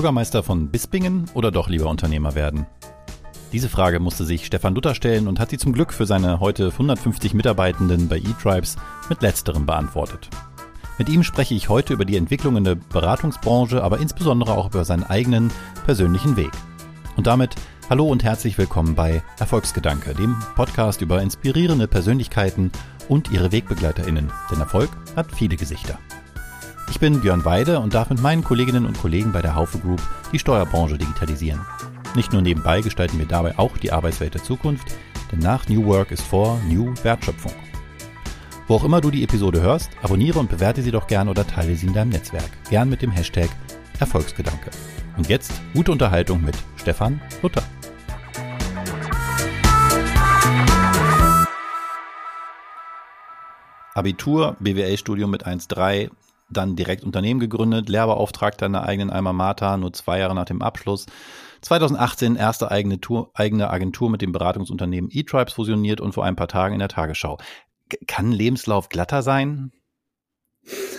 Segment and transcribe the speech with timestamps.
[0.00, 2.64] Bürgermeister von Bispingen oder doch lieber Unternehmer werden?
[3.52, 6.68] Diese Frage musste sich Stefan Luther stellen und hat sie zum Glück für seine heute
[6.68, 8.76] 150 Mitarbeitenden bei eTribes
[9.10, 10.30] mit letzterem beantwortet.
[10.96, 14.86] Mit ihm spreche ich heute über die Entwicklung in der Beratungsbranche, aber insbesondere auch über
[14.86, 15.52] seinen eigenen
[15.84, 16.52] persönlichen Weg.
[17.18, 17.54] Und damit
[17.90, 22.72] hallo und herzlich willkommen bei Erfolgsgedanke, dem Podcast über inspirierende Persönlichkeiten
[23.10, 24.32] und ihre Wegbegleiterinnen.
[24.50, 25.98] Denn Erfolg hat viele Gesichter.
[26.90, 30.02] Ich bin Björn Weide und darf mit meinen Kolleginnen und Kollegen bei der Haufe Group
[30.32, 31.60] die Steuerbranche digitalisieren.
[32.14, 34.86] Nicht nur nebenbei gestalten wir dabei auch die Arbeitswelt der Zukunft,
[35.30, 37.52] denn nach New Work ist vor New Wertschöpfung.
[38.66, 41.74] Wo auch immer du die Episode hörst, abonniere und bewerte sie doch gern oder teile
[41.76, 42.50] sie in deinem Netzwerk.
[42.68, 43.48] Gern mit dem Hashtag
[43.98, 44.70] Erfolgsgedanke.
[45.16, 47.62] Und jetzt gute Unterhaltung mit Stefan Luther.
[53.94, 56.10] Abitur, BWL-Studium mit 1,3,
[56.50, 60.62] dann direkt Unternehmen gegründet, Lehrbeauftragter in der eigenen Alma Mater, nur zwei Jahre nach dem
[60.62, 61.06] Abschluss.
[61.62, 66.48] 2018 erste eigene, Tour, eigene Agentur mit dem Beratungsunternehmen eTribes fusioniert und vor ein paar
[66.48, 67.38] Tagen in der Tagesschau.
[68.06, 69.72] Kann Lebenslauf glatter sein?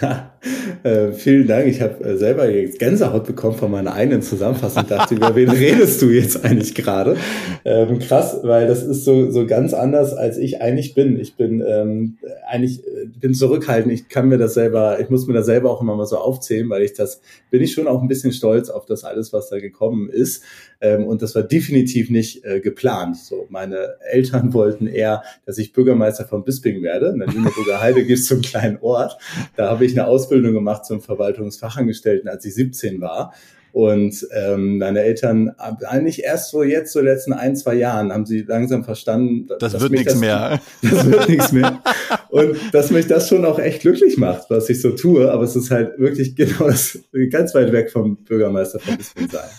[0.84, 1.68] äh, vielen Dank.
[1.68, 4.88] Ich habe äh, selber jetzt Gänsehaut bekommen von meiner eigenen Zusammenfassung.
[4.88, 7.18] dachte, über wen redest du jetzt eigentlich gerade?
[7.64, 11.20] Ähm, krass, weil das ist so, so ganz anders, als ich eigentlich bin.
[11.20, 12.18] Ich bin ähm,
[12.48, 13.94] eigentlich äh, bin zurückhaltend.
[13.94, 16.70] Ich kann mir das selber, ich muss mir das selber auch immer mal so aufzählen,
[16.70, 19.60] weil ich das bin ich schon auch ein bisschen stolz auf das alles, was da
[19.60, 20.44] gekommen ist.
[20.82, 23.18] Ähm, und das war definitiv nicht äh, geplant.
[23.18, 27.10] So, meine Eltern wollten eher, dass ich Bürgermeister von Bisping werde.
[27.10, 29.18] In der Lüneburger Heide gibt es so einen kleinen Ort.
[29.56, 33.34] Da habe ich eine Ausbildung gemacht zum Verwaltungsfachangestellten, als ich 17 war.
[33.72, 35.56] Und ähm, meine Eltern,
[35.88, 39.92] eigentlich erst so jetzt, so letzten ein, zwei Jahren, haben sie langsam verstanden, das wird
[39.92, 40.60] nichts mehr.
[40.82, 41.82] Das wird nichts mehr.
[42.30, 45.32] Und dass mich das schon auch echt glücklich macht, was ich so tue.
[45.32, 47.00] Aber es ist halt wirklich genau das,
[47.30, 49.50] ganz weit weg vom Bürgermeister von Bisping sein.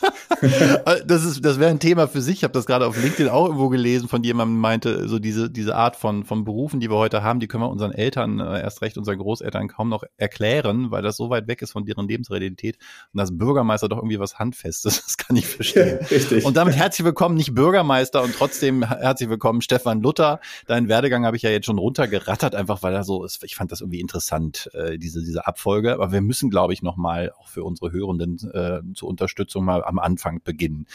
[1.06, 2.36] das ist, das wäre ein Thema für sich.
[2.36, 5.74] Ich habe das gerade auf LinkedIn auch irgendwo gelesen, von jemandem meinte, so diese, diese
[5.74, 8.82] Art von, von Berufen, die wir heute haben, die können wir unseren Eltern, äh, erst
[8.82, 12.76] recht unseren Großeltern kaum noch erklären, weil das so weit weg ist von deren Lebensrealität.
[13.12, 15.02] Und das Bürgermeister doch irgendwie was Handfestes.
[15.12, 15.98] Das kann ich verstehen.
[16.00, 16.44] Ja, richtig.
[16.44, 20.40] Und damit herzlich willkommen, nicht Bürgermeister und trotzdem herzlich willkommen, Stefan Luther.
[20.66, 23.44] Deinen Werdegang habe ich ja jetzt schon runtergerattert, einfach weil er so ist.
[23.44, 25.94] Ich fand das irgendwie interessant, äh, diese, diese Abfolge.
[25.94, 29.98] Aber wir müssen, glaube ich, nochmal auch für unsere Hörenden äh, zur Unterstützung mal am
[29.98, 30.86] Anfang beginnen.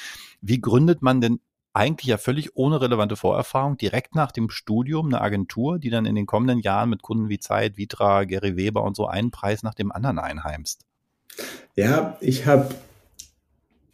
[0.42, 1.40] Wie gründet man denn
[1.78, 6.16] eigentlich ja völlig ohne relevante Vorerfahrung direkt nach dem Studium eine Agentur, die dann in
[6.16, 9.76] den kommenden Jahren mit Kunden wie Zeit, Vitra, Gary Weber und so einen Preis nach
[9.76, 10.86] dem anderen einheimst?
[11.76, 12.74] Ja, ich habe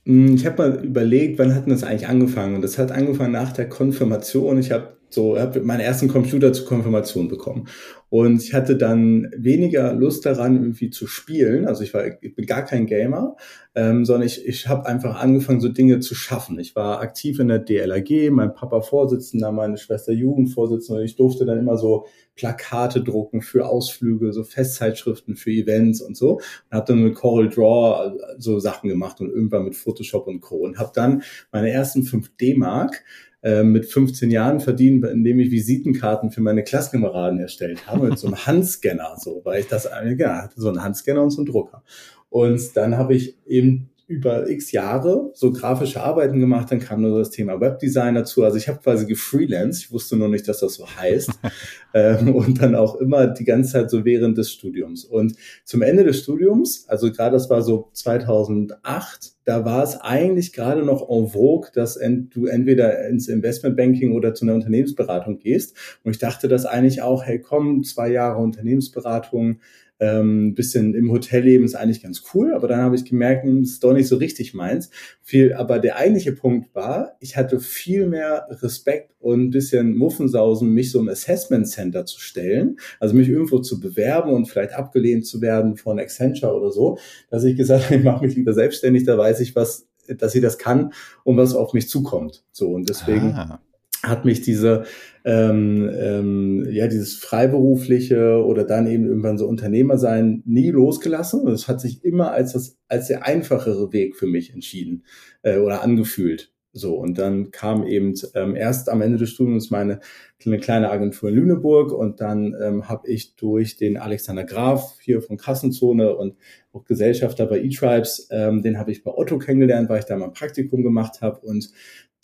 [0.06, 2.56] ich habe mal überlegt, wann hat das eigentlich angefangen?
[2.56, 4.60] Und das hat angefangen nach der Konfirmation.
[4.60, 7.68] Ich habe so, habe meinen ersten Computer zur Konfirmation bekommen.
[8.10, 11.66] Und ich hatte dann weniger Lust daran, irgendwie zu spielen.
[11.66, 13.36] Also ich war, ich bin gar kein Gamer,
[13.74, 16.60] ähm, sondern ich, ich habe einfach angefangen, so Dinge zu schaffen.
[16.60, 21.04] Ich war aktiv in der DLRG, mein Papa Vorsitzender, meine Schwester Jugendvorsitzende.
[21.04, 26.34] Ich durfte dann immer so Plakate drucken für Ausflüge, so Festzeitschriften für Events und so.
[26.34, 30.58] Und habe dann mit Coral Draw so Sachen gemacht und irgendwann mit Photoshop und Co.
[30.58, 33.04] Und habe dann meine ersten 5 D-Mark
[33.44, 38.28] äh, mit 15 Jahren verdient, indem ich Visitenkarten für meine Klasskameraden erstellt habe mit so
[38.28, 39.88] einem Handscanner, so, weil ich das,
[40.18, 41.84] ja, hatte so einen Handscanner und so einen Drucker.
[42.30, 47.18] Und dann habe ich eben über x Jahre so grafische Arbeiten gemacht, dann kam nur
[47.18, 48.44] das Thema Webdesign dazu.
[48.44, 51.32] Also ich habe quasi gefreelanced, ich wusste nur nicht, dass das so heißt.
[51.96, 55.04] ähm, und dann auch immer die ganze Zeit so während des Studiums.
[55.04, 55.36] Und
[55.66, 60.84] zum Ende des Studiums, also gerade das war so 2008, da war es eigentlich gerade
[60.84, 65.76] noch en vogue, dass du entweder ins Investmentbanking oder zu einer Unternehmensberatung gehst.
[66.04, 69.60] Und ich dachte das eigentlich auch, hey komm, zwei Jahre Unternehmensberatung,
[70.00, 73.72] ähm, bisschen im Hotelleben ist eigentlich ganz cool, aber dann habe ich gemerkt, hm, das
[73.72, 74.90] ist doch nicht so richtig meins.
[75.22, 80.70] Viel, aber der eigentliche Punkt war, ich hatte viel mehr Respekt und ein bisschen Muffensausen,
[80.70, 85.26] mich so im Assessment Center zu stellen, also mich irgendwo zu bewerben und vielleicht abgelehnt
[85.26, 86.98] zu werden von Accenture oder so,
[87.30, 90.42] dass ich gesagt habe, ich mache mich lieber selbstständig, da weiß ich, was, dass ich
[90.42, 90.92] das kann
[91.24, 92.44] und was auf mich zukommt.
[92.52, 93.34] So und deswegen.
[93.34, 93.62] Ah
[94.04, 94.84] hat mich diese
[95.26, 101.42] ähm, ähm, ja dieses freiberufliche oder dann eben irgendwann so Unternehmer sein nie losgelassen.
[101.42, 105.06] Und es hat sich immer als das als der einfachere Weg für mich entschieden
[105.42, 106.52] äh, oder angefühlt.
[106.76, 110.00] So und dann kam eben ähm, erst am Ende des Studiums meine
[110.46, 115.22] eine kleine Agentur in Lüneburg und dann ähm, habe ich durch den Alexander Graf hier
[115.22, 116.36] von Kassenzone und
[116.74, 120.26] auch Gesellschafter bei eTribes, ähm, den habe ich bei Otto kennengelernt, weil ich da mal
[120.26, 121.72] ein Praktikum gemacht habe und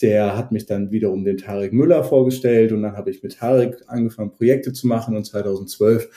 [0.01, 3.83] der hat mich dann wiederum den Tarek Müller vorgestellt und dann habe ich mit Tarek
[3.87, 6.09] angefangen, Projekte zu machen und 2012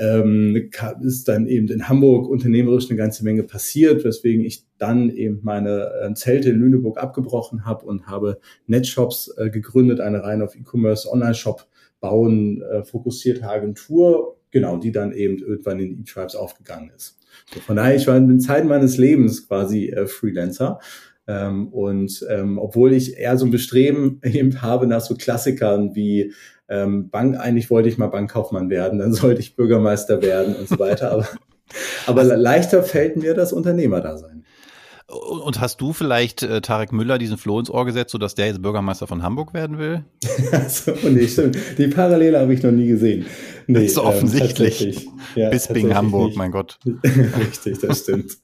[0.00, 0.70] ähm,
[1.02, 5.90] ist dann eben in Hamburg unternehmerisch eine ganze Menge passiert, weswegen ich dann eben meine
[6.02, 11.10] äh, Zelte in Lüneburg abgebrochen habe und habe Netshops äh, gegründet, eine rein auf E-Commerce
[11.10, 11.66] Online-Shop
[12.00, 17.18] bauen, äh, fokussierte Agentur, genau, die dann eben irgendwann in E-Tribes aufgegangen ist.
[17.52, 20.80] So, von daher, ich war in Zeiten meines Lebens quasi äh, Freelancer.
[21.30, 26.32] Ähm, und ähm, obwohl ich eher so ein Bestreben eben habe nach so Klassikern wie
[26.68, 30.78] ähm, Bank, eigentlich wollte ich mal Bankkaufmann werden, dann sollte ich Bürgermeister werden und so
[30.78, 31.12] weiter.
[31.12, 31.28] Aber,
[32.06, 34.44] aber leichter fällt mir das Unternehmerdasein.
[35.06, 38.62] Und hast du vielleicht äh, Tarek Müller diesen Floh ins Ohr gesetzt, sodass der jetzt
[38.62, 40.04] Bürgermeister von Hamburg werden will?
[40.52, 41.58] also, nee, stimmt.
[41.78, 43.26] Die Parallele habe ich noch nie gesehen.
[43.66, 45.06] Nee, das ist offensichtlich.
[45.06, 46.38] Ähm, ja, Bisping Hamburg, nicht.
[46.38, 46.78] mein Gott.
[47.40, 48.36] Richtig, das stimmt.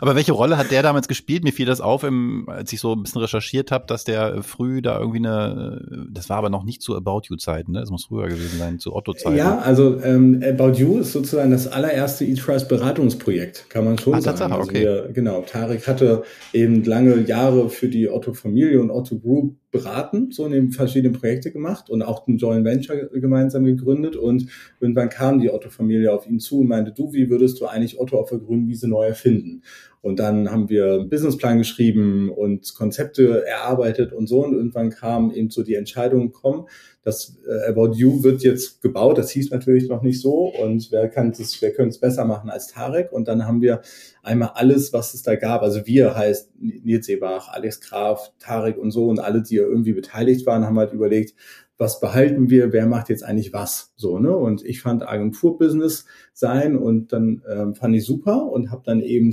[0.00, 1.44] Aber welche Rolle hat der damals gespielt?
[1.44, 4.82] Mir fiel das auf, im, als ich so ein bisschen recherchiert habe, dass der früh
[4.82, 7.80] da irgendwie eine, das war aber noch nicht zu About You-Zeiten, ne?
[7.80, 9.36] Das muss früher gewesen sein, zu Otto-Zeiten.
[9.36, 14.20] Ja, also ähm, About You ist sozusagen das allererste E-Trust Beratungsprojekt, kann man schon ah,
[14.20, 14.38] sagen.
[14.38, 14.80] Tatsache, also okay.
[14.80, 20.44] wir, genau, Tarek hatte eben lange Jahre für die Otto-Familie und Otto Group beraten, so
[20.46, 24.46] in den verschiedenen Projekte gemacht und auch ein Joint Venture gemeinsam gegründet und
[24.78, 28.20] irgendwann kam die Otto-Familie auf ihn zu und meinte, du, wie würdest du eigentlich Otto
[28.20, 29.62] auf der grünen Wiese neu erfinden?
[30.02, 35.32] Und dann haben wir einen Businessplan geschrieben und Konzepte erarbeitet und so und irgendwann kam
[35.32, 36.66] eben so die Entscheidung, komm,
[37.04, 39.18] das äh, About You wird jetzt gebaut.
[39.18, 40.52] Das hieß natürlich noch nicht so.
[40.62, 43.10] Und wer kann es, wer könnte es besser machen als Tarek?
[43.12, 43.82] Und dann haben wir
[44.22, 45.62] einmal alles, was es da gab.
[45.62, 50.46] Also wir heißt Nils Ebach, Alex Graf, Tarek und so und alle, die irgendwie beteiligt
[50.46, 51.34] waren, haben halt überlegt,
[51.82, 54.34] was behalten wir, wer macht jetzt eigentlich was, so ne?
[54.34, 59.32] Und ich fand Agenturbusiness sein und dann ähm, fand ich super und habe dann eben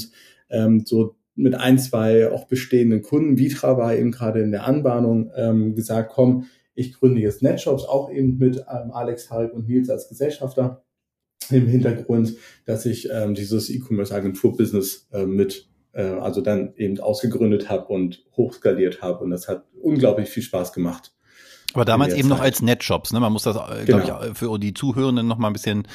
[0.49, 5.31] ähm, so mit ein, zwei auch bestehenden Kunden, Vitra war eben gerade in der Anbahnung,
[5.35, 9.91] ähm, gesagt, komm, ich gründe jetzt Netshops, auch eben mit ähm, Alex Harek und Nils
[9.91, 10.83] als Gesellschafter
[11.51, 12.35] im Hintergrund,
[12.65, 19.03] dass ich ähm, dieses E-Commerce-Agentur-Business äh, mit, äh, also dann eben ausgegründet habe und hochskaliert
[19.03, 19.23] habe.
[19.23, 21.13] Und das hat unglaublich viel Spaß gemacht.
[21.73, 22.37] Aber damals eben Zeit.
[22.37, 23.19] noch als Netshops, ne?
[23.19, 24.03] Man muss das, äh, genau.
[24.03, 25.87] glaube ich, für die Zuhörenden noch mal ein bisschen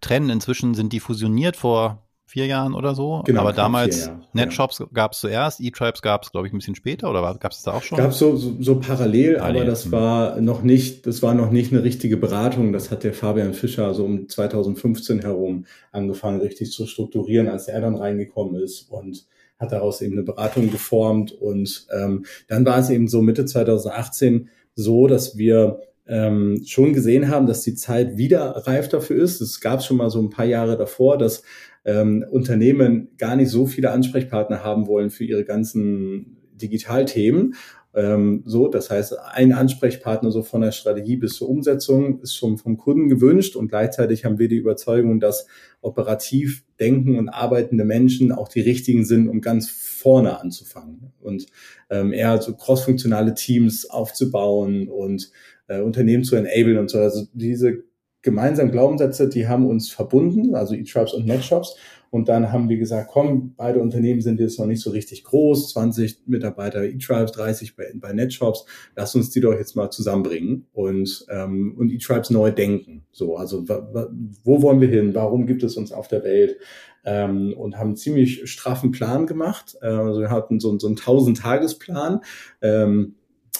[0.00, 0.30] trennen.
[0.30, 3.22] Inzwischen sind die fusioniert vor vier Jahren oder so.
[3.24, 4.86] Genau, Aber damals Netshops ja.
[4.92, 7.72] gab es zuerst, E-Tribes gab es, glaube ich, ein bisschen später oder gab es da
[7.72, 7.96] auch schon?
[7.96, 9.92] Gab es so, so, so parallel, parallel, aber das hm.
[9.92, 12.74] war noch nicht, das war noch nicht eine richtige Beratung.
[12.74, 17.80] Das hat der Fabian Fischer so um 2015 herum angefangen, richtig zu strukturieren, als er
[17.80, 19.24] dann reingekommen ist und
[19.58, 21.32] hat daraus eben eine Beratung geformt.
[21.32, 27.28] Und ähm, dann war es eben so Mitte 2018 so, dass wir ähm, schon gesehen
[27.28, 29.40] haben, dass die Zeit wieder reif dafür ist.
[29.40, 31.42] Es gab schon mal so ein paar Jahre davor, dass
[31.84, 37.54] ähm, Unternehmen gar nicht so viele Ansprechpartner haben wollen für ihre ganzen Digitalthemen.
[37.98, 42.56] Ähm, so, das heißt, ein Ansprechpartner so von der Strategie bis zur Umsetzung ist schon
[42.56, 45.48] vom Kunden gewünscht und gleichzeitig haben wir die Überzeugung, dass
[45.80, 51.46] operativ denken und arbeitende Menschen auch die richtigen sind, um ganz vorne anzufangen und
[51.90, 55.32] ähm, eher so crossfunktionale Teams aufzubauen und
[55.66, 57.00] äh, Unternehmen zu enablen und so.
[57.00, 57.82] Also diese
[58.22, 61.76] gemeinsamen Glaubenssätze, die haben uns verbunden, also E-Tribes und NetShops.
[62.10, 65.70] Und dann haben wir gesagt, komm, beide Unternehmen sind jetzt noch nicht so richtig groß,
[65.70, 68.64] 20 Mitarbeiter E-Tribes, 30 bei, bei NetShops.
[68.96, 73.04] Lass uns die doch jetzt mal zusammenbringen und, ähm, und E-Tribes neu denken.
[73.12, 75.14] So, also wo wollen wir hin?
[75.14, 76.56] Warum gibt es uns auf der Welt?
[77.04, 79.76] Ähm, und haben einen ziemlich straffen Plan gemacht.
[79.80, 82.20] Äh, also wir hatten so, so einen 1000-Tagesplan.
[82.60, 83.14] Ähm,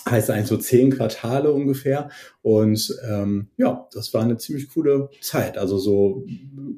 [0.09, 2.11] heißt eigentlich so zehn Quartale ungefähr.
[2.43, 5.59] Und ähm, ja, das war eine ziemlich coole Zeit.
[5.59, 6.25] Also so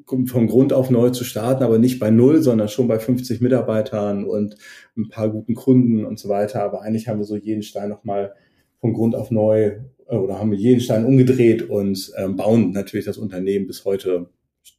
[0.05, 4.25] vom Grund auf neu zu starten, aber nicht bei null, sondern schon bei 50 Mitarbeitern
[4.25, 4.57] und
[4.97, 6.63] ein paar guten Kunden und so weiter.
[6.63, 8.33] Aber eigentlich haben wir so jeden Stein nochmal
[8.79, 13.05] von Grund auf neu äh, oder haben wir jeden Stein umgedreht und ähm, bauen natürlich
[13.05, 14.29] das Unternehmen bis heute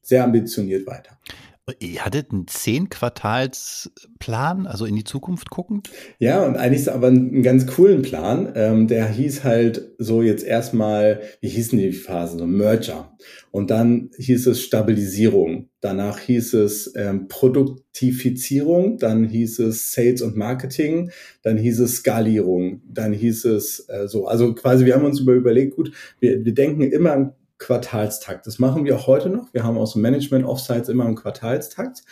[0.02, 1.18] sehr ambitioniert weiter.
[1.80, 5.88] Ihr hattet einen Zehn-Quartals-Plan, also in die Zukunft guckend?
[6.18, 8.52] Ja, und eigentlich ist aber einen ganz coolen Plan.
[8.54, 12.38] Ähm, der hieß halt so jetzt erstmal, wie hießen die Phasen?
[12.38, 13.16] So Merger.
[13.50, 15.68] Und dann hieß es Stabilisierung.
[15.80, 18.98] Danach hieß es ähm, Produktifizierung.
[18.98, 21.10] Dann hieß es Sales und Marketing.
[21.42, 22.82] Dann hieß es Skalierung.
[22.88, 24.26] Dann hieß es äh, so.
[24.26, 28.46] Also quasi, wir haben uns über überlegt, gut, wir, wir denken immer Quartalstakt.
[28.46, 29.54] Das machen wir auch heute noch.
[29.54, 32.02] Wir haben aus dem Management Offsites immer einen Quartalstakt,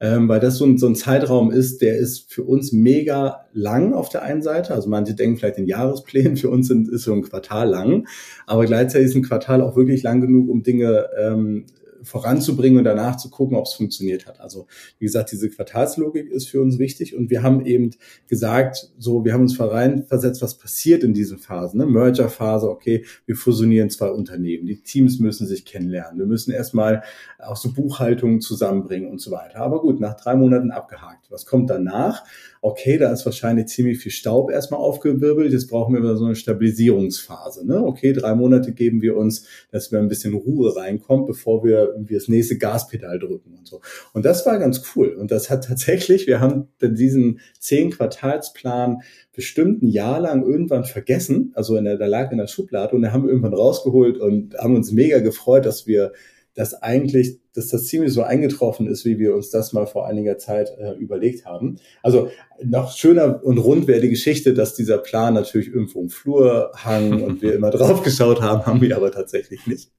[0.00, 3.94] ähm, weil das so ein, so ein Zeitraum ist, der ist für uns mega lang
[3.94, 4.74] auf der einen Seite.
[4.74, 8.08] Also manche denken vielleicht in Jahresplänen, für uns sind, ist so ein Quartal lang,
[8.46, 11.66] aber gleichzeitig ist ein Quartal auch wirklich lang genug, um Dinge ähm,
[12.06, 14.40] voranzubringen und danach zu gucken, ob es funktioniert hat.
[14.40, 14.66] Also
[14.98, 17.90] wie gesagt, diese Quartalslogik ist für uns wichtig und wir haben eben
[18.28, 21.78] gesagt, so wir haben uns versetzt, was passiert in diesen Phasen.
[21.78, 21.86] Ne?
[21.86, 27.02] Merger-Phase, okay, wir fusionieren zwei Unternehmen, die Teams müssen sich kennenlernen, wir müssen erstmal
[27.38, 29.60] auch so Buchhaltungen zusammenbringen und so weiter.
[29.60, 31.30] Aber gut, nach drei Monaten abgehakt.
[31.30, 32.24] Was kommt danach?
[32.66, 37.64] okay, da ist wahrscheinlich ziemlich viel Staub erstmal aufgewirbelt, jetzt brauchen wir so eine Stabilisierungsphase.
[37.66, 37.80] Ne?
[37.82, 42.18] Okay, drei Monate geben wir uns, dass wir ein bisschen Ruhe reinkommt, bevor wir, wir
[42.18, 43.80] das nächste Gaspedal drücken und so.
[44.12, 45.14] Und das war ganz cool.
[45.14, 49.02] Und das hat tatsächlich, wir haben diesen zehn Quartalsplan
[49.34, 53.02] bestimmt ein Jahr lang irgendwann vergessen, also in der, der lag in der Schublade und
[53.02, 56.12] da haben wir irgendwann rausgeholt und haben uns mega gefreut, dass wir
[56.56, 60.38] dass eigentlich, dass das ziemlich so eingetroffen ist, wie wir uns das mal vor einiger
[60.38, 61.78] Zeit äh, überlegt haben.
[62.02, 62.30] Also
[62.64, 67.22] noch schöner und rund wäre die Geschichte, dass dieser Plan natürlich irgendwo im Flur hang
[67.22, 69.90] und wir immer drauf geschaut haben, haben wir aber tatsächlich nicht.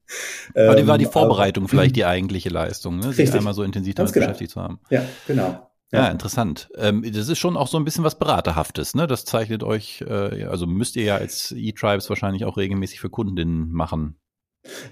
[0.54, 3.12] Aber die war die ähm, Vorbereitung aber, vielleicht die eigentliche Leistung, ne?
[3.12, 4.26] sich einmal so intensiv damit genau.
[4.26, 4.80] beschäftigt zu haben.
[4.90, 5.68] Ja, genau.
[5.92, 6.68] Ja, ja interessant.
[6.76, 9.06] Ähm, das ist schon auch so ein bisschen was Beraterhaftes, ne?
[9.06, 13.70] Das zeichnet euch, äh, also müsst ihr ja als E-Tribes wahrscheinlich auch regelmäßig für Kundinnen
[13.70, 14.16] machen.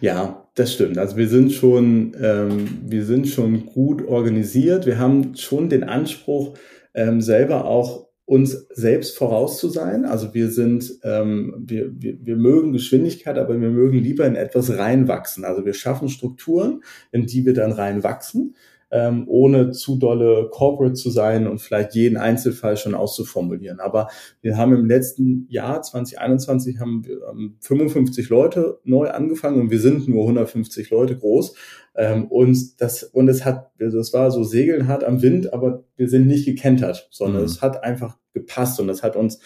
[0.00, 0.98] Ja, das stimmt.
[0.98, 4.86] Also wir sind schon, ähm, wir sind schon gut organisiert.
[4.86, 6.56] Wir haben schon den Anspruch,
[6.94, 10.04] ähm, selber auch uns selbst voraus zu sein.
[10.04, 14.76] Also wir sind, ähm, wir, wir, wir mögen Geschwindigkeit, aber wir mögen lieber in etwas
[14.76, 15.44] reinwachsen.
[15.44, 16.82] Also wir schaffen Strukturen,
[17.12, 18.56] in die wir dann reinwachsen
[18.90, 23.80] ähm, ohne zu dolle Corporate zu sein und vielleicht jeden Einzelfall schon auszuformulieren.
[23.80, 24.08] Aber
[24.42, 27.18] wir haben im letzten Jahr 2021 haben wir
[27.60, 31.54] 55 Leute neu angefangen und wir sind nur 150 Leute groß.
[31.96, 36.08] Ähm, und das und es hat, das war so segeln hart am Wind, aber wir
[36.08, 37.46] sind nicht gekentert, sondern mhm.
[37.46, 39.40] es hat einfach gepasst und das hat uns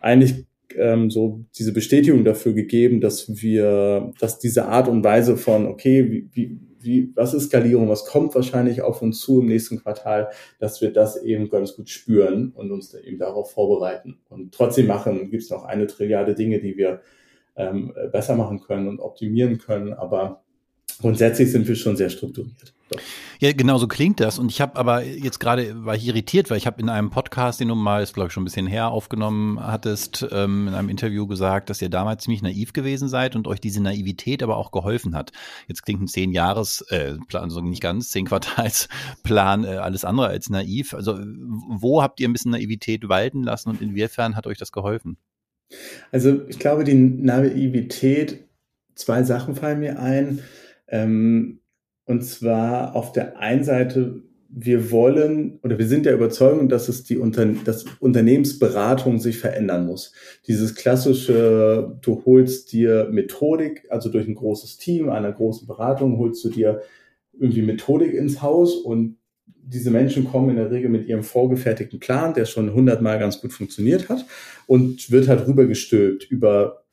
[0.00, 0.46] eigentlich
[0.76, 6.10] ähm, so diese Bestätigung dafür gegeben, dass wir, dass diese Art und Weise von, okay,
[6.10, 10.30] wie, wie wie, was ist Skalierung, was kommt wahrscheinlich auf uns zu im nächsten Quartal,
[10.58, 14.18] dass wir das eben ganz gut spüren und uns da eben darauf vorbereiten.
[14.28, 17.00] Und trotzdem machen, gibt es noch eine Trilliarde Dinge, die wir
[17.56, 20.42] ähm, besser machen können und optimieren können, aber
[21.00, 22.74] grundsätzlich sind wir schon sehr strukturiert.
[23.42, 24.38] Ja, genau so klingt das.
[24.38, 27.58] Und ich habe aber jetzt gerade, war ich irritiert, weil ich habe in einem Podcast,
[27.58, 30.88] den du mal, ist glaube ich schon ein bisschen her, aufgenommen hattest, ähm, in einem
[30.88, 34.70] Interview gesagt, dass ihr damals ziemlich naiv gewesen seid und euch diese Naivität aber auch
[34.70, 35.32] geholfen hat.
[35.66, 40.28] Jetzt klingt ein zehn Jahres, äh, Plan, also nicht ganz, zehn Quartalsplan, äh, alles andere
[40.28, 40.94] als naiv.
[40.94, 45.16] Also wo habt ihr ein bisschen Naivität walten lassen und inwiefern hat euch das geholfen?
[46.12, 48.44] Also ich glaube, die Naivität,
[48.94, 50.44] zwei Sachen fallen mir ein.
[50.86, 51.58] Ähm,
[52.12, 57.04] und zwar auf der einen Seite, wir wollen oder wir sind der Überzeugung, dass es
[57.04, 60.12] die Unter dass Unternehmensberatung sich verändern muss.
[60.46, 66.44] Dieses klassische, du holst dir Methodik, also durch ein großes Team, einer großen Beratung, holst
[66.44, 66.82] du dir
[67.32, 69.16] irgendwie Methodik ins Haus und
[69.46, 73.54] diese Menschen kommen in der Regel mit ihrem vorgefertigten Plan, der schon hundertmal ganz gut
[73.54, 74.26] funktioniert hat
[74.66, 76.84] und wird halt rübergestülpt über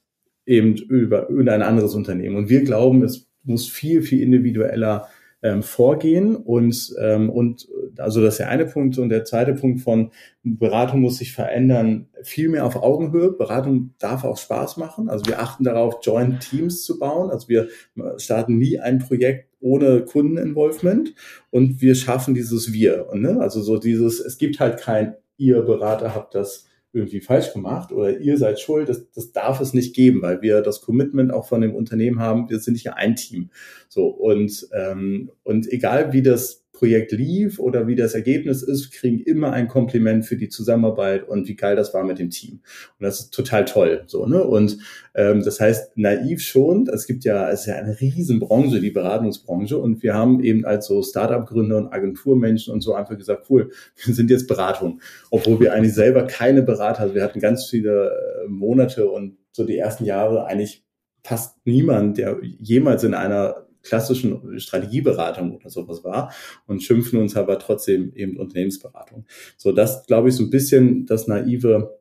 [0.46, 2.38] eben über irgendein anderes Unternehmen.
[2.38, 5.08] Und wir glauben, es muss viel, viel individueller
[5.42, 7.68] ähm, vorgehen und ähm, und
[7.98, 8.98] also das ist der eine Punkt.
[8.98, 10.12] Und der zweite Punkt von
[10.44, 13.32] Beratung muss sich verändern viel mehr auf Augenhöhe.
[13.32, 15.10] Beratung darf auch Spaß machen.
[15.10, 17.30] Also wir achten darauf Joint Teams zu bauen.
[17.30, 17.70] Also wir
[18.18, 21.14] starten nie ein Projekt ohne Kundeninvolvement.
[21.52, 23.40] Und wir schaffen dieses Wir ne?
[23.40, 28.20] also so dieses es gibt halt kein ihr Berater habt das irgendwie falsch gemacht oder
[28.20, 28.90] ihr seid schuld.
[28.90, 32.50] Das, das darf es nicht geben, weil wir das Commitment auch von dem Unternehmen haben.
[32.50, 33.52] Wir sind ja ein Team.
[33.88, 39.20] So und ähm, und egal wie das Projekt lief oder wie das Ergebnis ist, kriegen
[39.20, 42.62] immer ein Kompliment für die Zusammenarbeit und wie geil das war mit dem Team.
[42.98, 44.04] Und das ist total toll.
[44.08, 44.42] So, ne?
[44.46, 44.78] Und
[45.14, 49.78] ähm, das heißt, naiv schon, es gibt ja, es ist ja eine Riesenbranche, die Beratungsbranche.
[49.78, 53.72] Und wir haben eben als so Startup-Gründer und Agenturmenschen und so einfach gesagt, cool,
[54.06, 55.02] wir sind jetzt Beratung.
[55.32, 58.12] Obwohl wir eigentlich selber keine Berater, also wir hatten ganz viele
[58.46, 60.86] äh, Monate und so die ersten Jahre eigentlich
[61.26, 66.34] fast niemand, der jemals in einer klassischen Strategieberatung oder sowas war
[66.68, 69.26] und schimpfen uns aber trotzdem eben Unternehmensberatung.
[69.58, 72.00] So, das glaube ich so ein bisschen das naive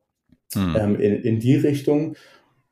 [0.52, 0.76] hm.
[0.78, 2.16] ähm, in, in die Richtung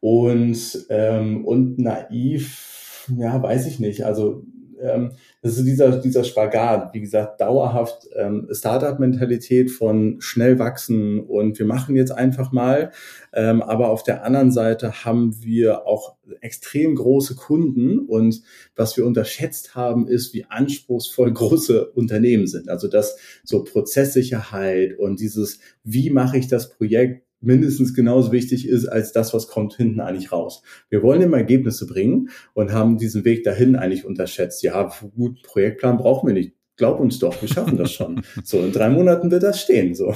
[0.01, 4.05] und ähm, und naiv, ja, weiß ich nicht.
[4.05, 4.45] Also
[4.81, 5.13] ähm,
[5.47, 11.67] das ist dieser, dieser Spagat, wie gesagt, dauerhaft ähm, Startup-Mentalität von schnell wachsen und wir
[11.67, 12.91] machen jetzt einfach mal.
[13.33, 18.43] Ähm, aber auf der anderen Seite haben wir auch extrem große Kunden und
[18.75, 22.69] was wir unterschätzt haben, ist, wie anspruchsvoll große Unternehmen sind.
[22.69, 28.87] Also das so Prozesssicherheit und dieses, wie mache ich das Projekt mindestens genauso wichtig ist
[28.87, 30.63] als das, was kommt hinten eigentlich raus.
[30.89, 34.63] Wir wollen immer Ergebnisse bringen und haben diesen Weg dahin eigentlich unterschätzt.
[34.63, 36.53] Ja, gut, Projektplan brauchen wir nicht.
[36.79, 38.21] Glaub uns doch, wir schaffen das schon.
[38.45, 40.15] So, in drei Monaten wird das stehen, so.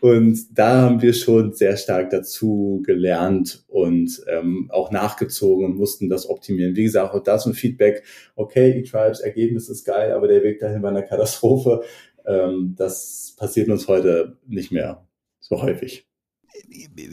[0.00, 6.08] Und da haben wir schon sehr stark dazu gelernt und ähm, auch nachgezogen und mussten
[6.08, 6.76] das optimieren.
[6.76, 8.04] Wie gesagt, auch das ein Feedback.
[8.36, 11.82] Okay, E-Tribes, Ergebnis ist geil, aber der Weg dahin war eine Katastrophe.
[12.26, 15.06] Ähm, das passiert uns heute nicht mehr
[15.40, 16.06] so häufig.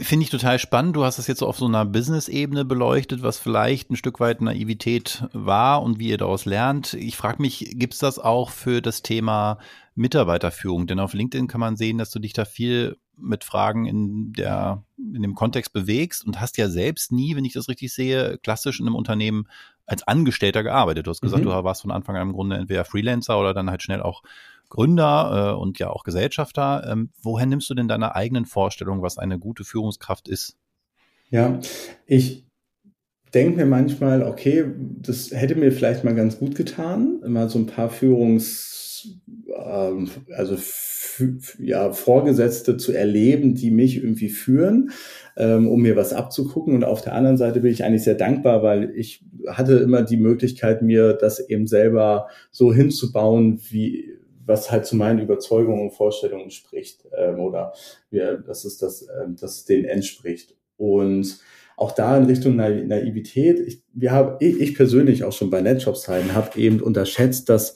[0.02, 0.96] Finde ich total spannend.
[0.96, 4.42] Du hast das jetzt so auf so einer Business-Ebene beleuchtet, was vielleicht ein Stück weit
[4.42, 6.94] Naivität war und wie ihr daraus lernt.
[6.94, 9.58] Ich frage mich, gibt es das auch für das Thema
[9.96, 10.88] Mitarbeiterführung?
[10.88, 14.84] Denn auf LinkedIn kann man sehen, dass du dich da viel mit Fragen in der,
[14.98, 18.80] in dem Kontext bewegst und hast ja selbst nie, wenn ich das richtig sehe, klassisch
[18.80, 19.48] in einem Unternehmen
[19.86, 21.08] als Angestellter gearbeitet.
[21.08, 21.50] Du hast gesagt, mhm.
[21.50, 24.22] du warst von Anfang an im Grunde entweder Freelancer oder dann halt schnell auch
[24.70, 26.88] Gründer äh, und ja auch Gesellschafter.
[26.90, 30.58] Ähm, woher nimmst du denn deine eigenen Vorstellungen, was eine gute Führungskraft ist?
[31.30, 31.60] Ja,
[32.06, 32.46] ich
[33.34, 37.68] denke mir manchmal, okay, das hätte mir vielleicht mal ganz gut getan, mal so ein
[37.68, 38.89] paar Führungs,
[39.56, 40.58] ähm, also
[41.60, 44.92] ja, Vorgesetzte zu erleben, die mich irgendwie führen,
[45.38, 46.74] ähm, um mir was abzugucken.
[46.76, 50.18] Und auf der anderen Seite bin ich eigentlich sehr dankbar, weil ich hatte immer die
[50.18, 56.50] Möglichkeit, mir das eben selber so hinzubauen, wie was halt zu meinen Überzeugungen und Vorstellungen
[56.50, 57.74] spricht ähm, oder
[58.10, 60.56] ja, dass es das, ähm, dass es denen entspricht.
[60.76, 61.40] Und
[61.78, 65.62] auch da in Richtung Na Naivität, ich, wir haben, ich, ich persönlich auch schon bei
[65.62, 67.76] NetShop-Zeiten habe eben unterschätzt, dass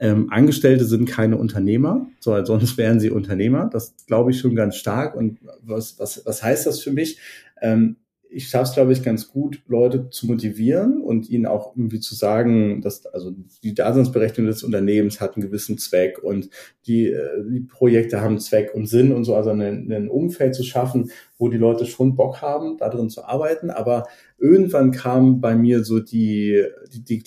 [0.00, 3.70] ähm, Angestellte sind keine Unternehmer, so, sonst wären sie Unternehmer.
[3.72, 5.14] Das glaube ich schon ganz stark.
[5.14, 7.18] Und was, was, was heißt das für mich?
[7.60, 7.96] Ähm,
[8.34, 12.16] ich schaffe es, glaube ich, ganz gut, Leute zu motivieren und ihnen auch irgendwie zu
[12.16, 13.32] sagen, dass also
[13.62, 16.50] die Daseinsberechtigung des Unternehmens hat einen gewissen Zweck und
[16.86, 20.64] die, äh, die Projekte haben Zweck und Sinn und so, also ein, ein Umfeld zu
[20.64, 23.70] schaffen, wo die Leute schon Bock haben, da drin zu arbeiten.
[23.70, 27.22] Aber irgendwann kam bei mir so die, die, die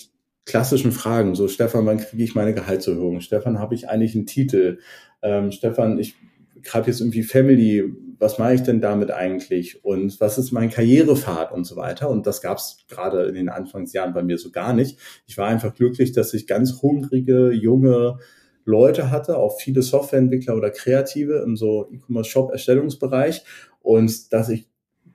[0.48, 3.22] klassischen Fragen, so Stefan, wann kriege ich meine Gehaltserhöhung?
[3.22, 4.80] Stefan, habe ich eigentlich einen Titel?
[5.22, 6.16] Ähm, Stefan, ich
[6.64, 7.84] gerade jetzt irgendwie Family,
[8.18, 12.10] was mache ich denn damit eigentlich und was ist mein Karrierepfad und so weiter.
[12.10, 14.98] Und das gab es gerade in den Anfangsjahren bei mir so gar nicht.
[15.28, 18.18] Ich war einfach glücklich, dass ich ganz hungrige, junge
[18.66, 23.44] Leute hatte, auch viele Softwareentwickler oder Kreative im so E-Commerce-Shop-Erstellungsbereich
[23.82, 24.68] und dass ich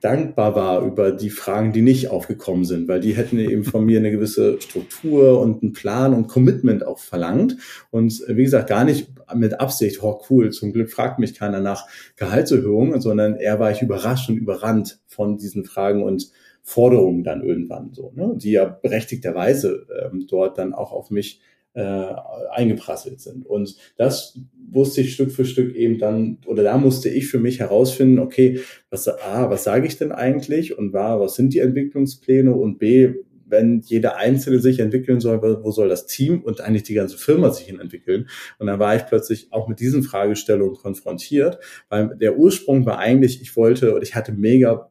[0.03, 3.99] dankbar war über die Fragen, die nicht aufgekommen sind, weil die hätten eben von mir
[3.99, 7.55] eine gewisse Struktur und einen Plan und Commitment auch verlangt.
[7.89, 11.87] Und wie gesagt, gar nicht mit Absicht, oh cool, zum Glück fragt mich keiner nach
[12.17, 16.31] Gehaltserhöhung, sondern eher war ich überrascht und überrannt von diesen Fragen und
[16.63, 18.33] Forderungen dann irgendwann so, ne?
[18.35, 21.39] die ja berechtigterweise ähm, dort dann auch auf mich
[21.73, 22.13] äh,
[22.51, 23.45] eingeprasselt sind.
[23.45, 27.59] Und das wusste ich Stück für Stück eben dann, oder da musste ich für mich
[27.59, 28.59] herausfinden, okay,
[28.89, 33.13] was, A, was sage ich denn eigentlich und war, was sind die Entwicklungspläne und B,
[33.45, 37.51] wenn jeder Einzelne sich entwickeln soll, wo soll das Team und eigentlich die ganze Firma
[37.51, 38.27] sich hin entwickeln?
[38.57, 41.59] Und dann war ich plötzlich auch mit diesen Fragestellungen konfrontiert,
[41.89, 44.89] weil der Ursprung war eigentlich, ich wollte und ich hatte mega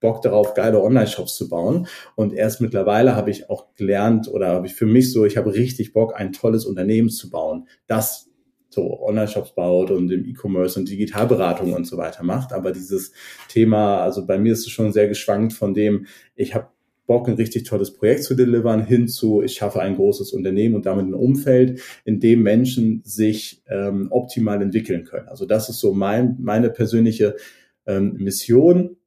[0.00, 1.86] Bock darauf, geile Online-Shops zu bauen.
[2.14, 5.54] Und erst mittlerweile habe ich auch gelernt oder habe ich für mich so, ich habe
[5.54, 8.30] richtig Bock, ein tolles Unternehmen zu bauen, das
[8.70, 12.52] so Online-Shops baut und im E-Commerce und Digitalberatung und so weiter macht.
[12.52, 13.12] Aber dieses
[13.48, 16.06] Thema, also bei mir ist es schon sehr geschwankt von dem,
[16.36, 16.68] ich habe
[17.06, 20.84] Bock, ein richtig tolles Projekt zu delivern, hin zu, ich schaffe ein großes Unternehmen und
[20.84, 25.26] damit ein Umfeld, in dem Menschen sich ähm, optimal entwickeln können.
[25.26, 27.34] Also das ist so mein, meine persönliche
[27.86, 28.98] ähm, Mission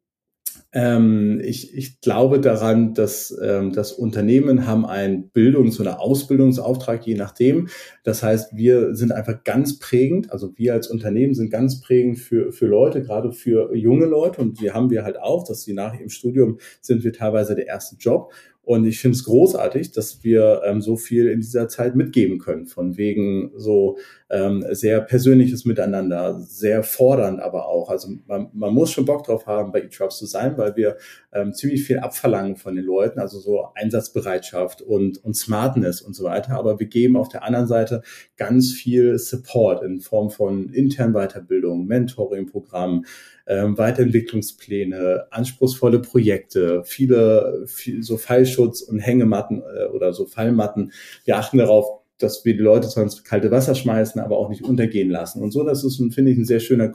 [0.73, 7.15] ähm, ich, ich glaube daran, dass ähm, das Unternehmen haben einen Bildungs- oder Ausbildungsauftrag, je
[7.15, 7.67] nachdem.
[8.03, 12.53] Das heißt, wir sind einfach ganz prägend, also wir als Unternehmen sind ganz prägend für,
[12.53, 14.41] für Leute, gerade für junge Leute.
[14.41, 17.67] Und die haben wir halt auch, dass sie nach ihrem Studium sind wir teilweise der
[17.67, 18.31] erste Job.
[18.63, 22.67] Und ich finde es großartig, dass wir ähm, so viel in dieser Zeit mitgeben können,
[22.67, 23.97] von wegen so
[24.29, 27.89] ähm, sehr persönliches Miteinander, sehr fordernd aber auch.
[27.89, 30.97] Also man, man muss schon Bock drauf haben, bei eTrubs zu sein, weil wir
[31.33, 36.23] ähm, ziemlich viel abverlangen von den Leuten, also so Einsatzbereitschaft und, und Smartness und so
[36.25, 36.53] weiter.
[36.53, 38.03] Aber wir geben auf der anderen Seite
[38.37, 43.05] ganz viel Support in Form von internen Weiterbildung, Mentoring-Programmen,
[43.47, 50.91] ähm, Weiterentwicklungspläne, anspruchsvolle Projekte, viele, viel, so Fallschutz und Hängematten äh, oder so Fallmatten.
[51.25, 54.63] Wir achten darauf, dass wir die Leute zwar ins kalte Wasser schmeißen, aber auch nicht
[54.63, 55.41] untergehen lassen.
[55.41, 56.93] Und so, das ist, finde ich, ein sehr schöner,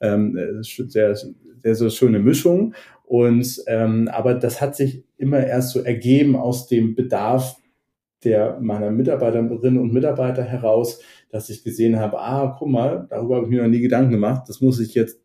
[0.00, 2.74] ähm, äh, sehr, sehr, sehr schöne Mischung.
[3.04, 7.56] Und ähm, aber das hat sich immer erst so ergeben aus dem Bedarf
[8.24, 13.46] der meiner Mitarbeiterinnen und Mitarbeiter heraus, dass ich gesehen habe, ah, guck mal, darüber habe
[13.46, 14.48] ich mir noch nie Gedanken gemacht.
[14.48, 15.20] Das muss ich jetzt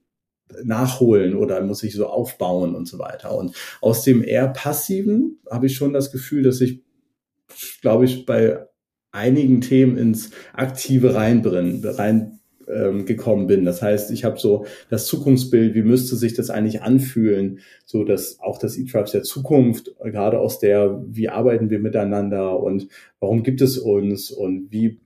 [0.63, 3.35] nachholen oder muss ich so aufbauen und so weiter.
[3.35, 6.81] Und aus dem eher passiven habe ich schon das Gefühl, dass ich,
[7.81, 8.67] glaube ich, bei
[9.11, 13.65] einigen Themen ins Aktive reinbrennen, rein ähm, gekommen bin.
[13.65, 18.39] Das heißt, ich habe so das Zukunftsbild, wie müsste sich das eigentlich anfühlen, so dass
[18.39, 22.87] auch das E-Tribes der Zukunft, gerade aus der, wie arbeiten wir miteinander und
[23.19, 25.01] warum gibt es uns und wie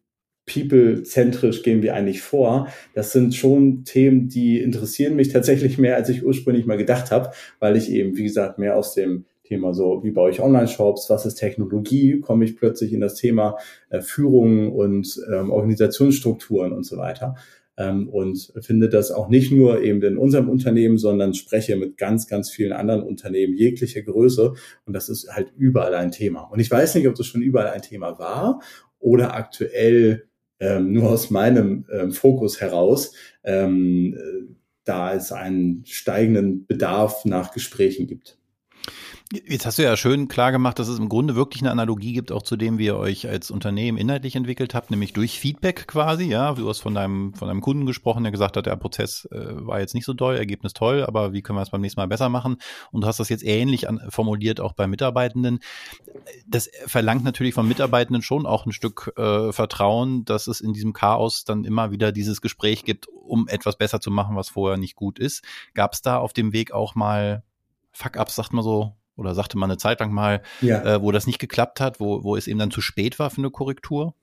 [0.47, 2.67] people-zentrisch gehen wir eigentlich vor?
[2.95, 7.31] Das sind schon Themen, die interessieren mich tatsächlich mehr, als ich ursprünglich mal gedacht habe,
[7.59, 11.25] weil ich eben, wie gesagt, mehr aus dem Thema so, wie baue ich Online-Shops, was
[11.25, 13.57] ist Technologie, komme ich plötzlich in das Thema
[13.89, 17.35] äh, Führung und ähm, Organisationsstrukturen und so weiter.
[17.77, 22.27] Ähm, und finde das auch nicht nur eben in unserem Unternehmen, sondern spreche mit ganz,
[22.27, 24.53] ganz vielen anderen Unternehmen jeglicher Größe.
[24.85, 26.41] Und das ist halt überall ein Thema.
[26.41, 28.61] Und ich weiß nicht, ob das schon überall ein Thema war
[28.99, 30.23] oder aktuell
[30.59, 34.53] ähm, nur aus meinem ähm, Fokus heraus ähm, äh,
[34.87, 38.36] da es einen steigenden Bedarf nach Gesprächen gibt.
[39.29, 42.31] Jetzt hast du ja schön klar gemacht, dass es im Grunde wirklich eine Analogie gibt,
[42.31, 46.25] auch zu dem, wie ihr euch als Unternehmen inhaltlich entwickelt habt, nämlich durch Feedback quasi.
[46.25, 49.65] Ja, du hast von deinem, von deinem Kunden gesprochen, der gesagt hat, der Prozess äh,
[49.65, 52.07] war jetzt nicht so toll, Ergebnis toll, aber wie können wir es beim nächsten Mal
[52.07, 52.55] besser machen?
[52.91, 55.59] Und du hast das jetzt ähnlich an, formuliert auch bei Mitarbeitenden.
[56.47, 60.93] Das verlangt natürlich von Mitarbeitenden schon auch ein Stück äh, Vertrauen, dass es in diesem
[60.93, 64.95] Chaos dann immer wieder dieses Gespräch gibt, um etwas besser zu machen, was vorher nicht
[64.95, 65.43] gut ist.
[65.73, 67.43] Gab es da auf dem Weg auch mal
[67.91, 70.83] Fuck-ups, sagt man so, oder sagte man eine Zeit lang mal, ja.
[70.83, 73.39] äh, wo das nicht geklappt hat, wo, wo es eben dann zu spät war für
[73.39, 74.13] eine Korrektur?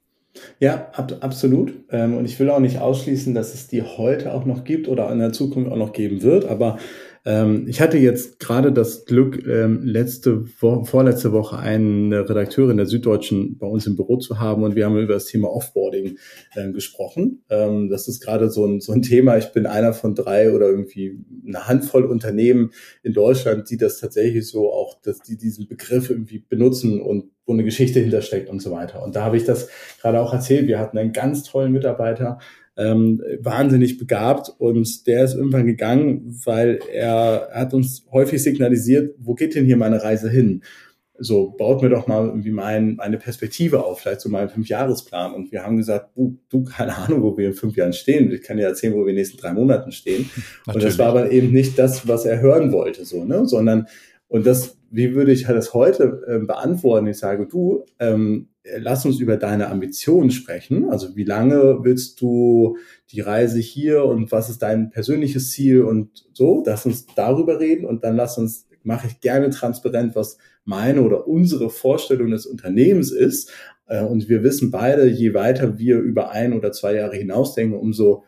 [0.58, 1.72] Ja, ab, absolut.
[1.90, 5.10] Ähm, und ich will auch nicht ausschließen, dass es die heute auch noch gibt oder
[5.10, 6.44] in der Zukunft auch noch geben wird.
[6.46, 6.78] Aber
[7.26, 12.86] ähm, ich hatte jetzt gerade das Glück, ähm, letzte Woche, vorletzte Woche eine Redakteurin der
[12.86, 16.18] Süddeutschen bei uns im Büro zu haben und wir haben über das Thema Offboarding
[16.54, 17.42] äh, gesprochen.
[17.48, 19.38] Ähm, das ist gerade so ein, so ein Thema.
[19.38, 24.46] Ich bin einer von drei oder irgendwie eine Handvoll Unternehmen in Deutschland, die das tatsächlich
[24.46, 28.70] so auch, dass die diesen Begriff irgendwie benutzen und wo eine Geschichte hintersteckt und so
[28.70, 29.02] weiter.
[29.02, 29.68] Und da habe ich das
[30.00, 30.66] gerade auch erzählt.
[30.66, 32.38] Wir hatten einen ganz tollen Mitarbeiter,
[32.76, 39.34] ähm, wahnsinnig begabt und der ist irgendwann gegangen, weil er, hat uns häufig signalisiert, wo
[39.34, 40.62] geht denn hier meine Reise hin?
[41.16, 45.32] So, baut mir doch mal irgendwie mein, eine Perspektive auf, vielleicht so meinen Fünfjahresplan.
[45.32, 48.32] Und wir haben gesagt, du, du, keine Ahnung, wo wir in fünf Jahren stehen.
[48.32, 50.28] Ich kann dir erzählen, wo wir in den nächsten drei Monaten stehen.
[50.66, 50.74] Natürlich.
[50.74, 53.86] Und das war aber eben nicht das, was er hören wollte, so, ne, sondern,
[54.26, 57.08] und das, wie würde ich das heute äh, beantworten?
[57.08, 60.88] Ich sage, du, ähm, lass uns über deine Ambitionen sprechen.
[60.88, 62.76] Also wie lange willst du
[63.10, 66.62] die Reise hier und was ist dein persönliches Ziel und so.
[66.64, 71.26] Lass uns darüber reden und dann lass uns, mache ich gerne transparent, was meine oder
[71.26, 73.50] unsere Vorstellung des Unternehmens ist.
[73.86, 78.22] Äh, und wir wissen beide, je weiter wir über ein oder zwei Jahre hinausdenken, umso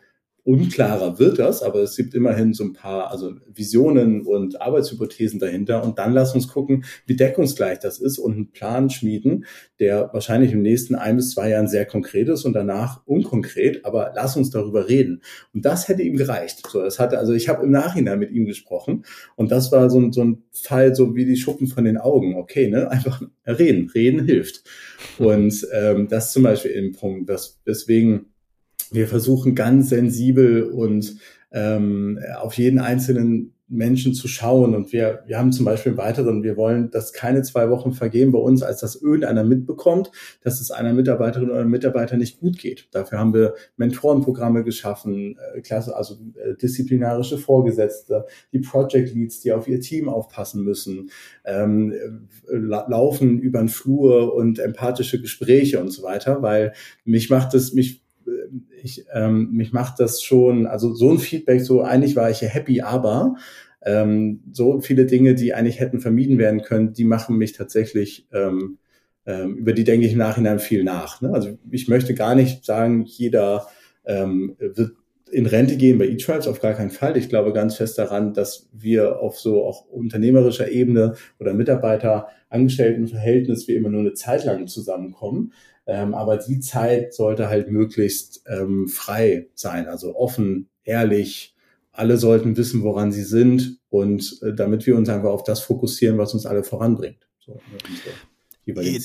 [0.47, 5.83] Unklarer wird das, aber es gibt immerhin so ein paar also Visionen und Arbeitshypothesen dahinter.
[5.83, 9.43] Und dann lass uns gucken, wie deckungsgleich das ist und einen Plan schmieden,
[9.81, 13.83] der wahrscheinlich im nächsten ein bis zwei Jahren sehr konkret ist und danach unkonkret.
[13.83, 15.21] Aber lass uns darüber reden.
[15.53, 16.65] Und das hätte ihm gereicht.
[16.65, 19.03] So, das hatte, also ich habe im Nachhinein mit ihm gesprochen
[19.35, 22.37] und das war so ein, so ein Fall, so wie die Schuppen von den Augen.
[22.37, 23.89] Okay, ne, einfach reden.
[23.93, 24.63] Reden hilft.
[25.19, 28.27] Und ähm, das zum Beispiel ein Punkt, dass deswegen
[28.91, 31.17] wir versuchen ganz sensibel und
[31.51, 34.75] ähm, auf jeden einzelnen Menschen zu schauen.
[34.75, 38.31] Und wir, wir haben zum Beispiel im Weiteren, wir wollen, dass keine zwei Wochen vergehen
[38.31, 42.87] bei uns, als dass irgendeiner mitbekommt, dass es einer Mitarbeiterin oder Mitarbeiter nicht gut geht.
[42.91, 49.51] Dafür haben wir Mentorenprogramme geschaffen, äh, Klasse, also äh, disziplinarische Vorgesetzte, die Project Leads, die
[49.51, 51.09] auf ihr Team aufpassen müssen,
[51.43, 51.91] ähm,
[52.49, 56.73] äh, laufen über den Flur und empathische Gespräche und so weiter, weil
[57.03, 58.06] mich macht es, mich
[58.81, 62.81] ich, ähm, mich macht das schon, also so ein Feedback, so eigentlich war ich happy,
[62.81, 63.35] aber
[63.83, 68.77] ähm, so viele Dinge, die eigentlich hätten vermieden werden können, die machen mich tatsächlich, ähm,
[69.25, 71.21] ähm, über die denke ich im Nachhinein viel nach.
[71.21, 71.33] Ne?
[71.33, 73.67] Also ich möchte gar nicht sagen, jeder
[74.05, 74.91] ähm, wird
[75.31, 77.15] in Rente gehen bei eTribes auf gar keinen Fall.
[77.17, 83.75] Ich glaube ganz fest daran, dass wir auf so auch unternehmerischer Ebene oder Mitarbeiter-Angestellten-Verhältnis wie
[83.75, 85.53] immer nur eine Zeit lang zusammenkommen.
[85.87, 91.55] Ähm, aber die Zeit sollte halt möglichst ähm, frei sein, also offen, ehrlich.
[91.91, 96.17] Alle sollten wissen, woran sie sind und äh, damit wir uns einfach auf das fokussieren,
[96.17, 97.27] was uns alle voranbringt.
[97.39, 98.36] So, jeweiligen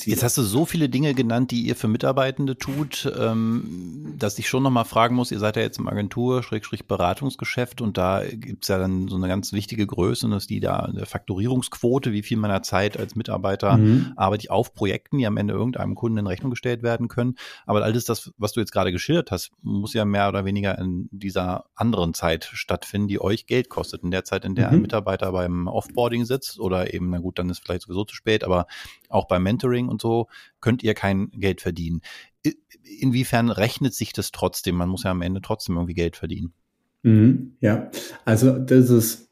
[0.05, 4.49] Jetzt hast du so viele Dinge genannt, die ihr für Mitarbeitende tut, ähm, dass ich
[4.49, 8.67] schon nochmal fragen muss, ihr seid ja jetzt im Agentur, Schrägstrich Beratungsgeschäft und da gibt's
[8.67, 12.23] ja dann so eine ganz wichtige Größe und das ist die da der Faktorierungsquote, wie
[12.23, 14.13] viel meiner Zeit als Mitarbeiter mhm.
[14.17, 17.35] arbeite ich auf Projekten, die am Ende irgendeinem Kunden in Rechnung gestellt werden können.
[17.65, 21.07] Aber alles das, was du jetzt gerade geschildert hast, muss ja mehr oder weniger in
[21.11, 24.03] dieser anderen Zeit stattfinden, die euch Geld kostet.
[24.03, 24.73] In der Zeit, in der mhm.
[24.73, 28.43] ein Mitarbeiter beim Offboarding sitzt oder eben, na gut, dann ist vielleicht sowieso zu spät,
[28.43, 28.67] aber
[29.09, 30.27] auch beim Mentoring und so
[30.59, 32.01] könnt ihr kein Geld verdienen.
[32.99, 34.75] Inwiefern rechnet sich das trotzdem?
[34.75, 36.53] Man muss ja am Ende trotzdem irgendwie Geld verdienen.
[37.03, 37.91] Mhm, ja,
[38.25, 39.29] also das ist,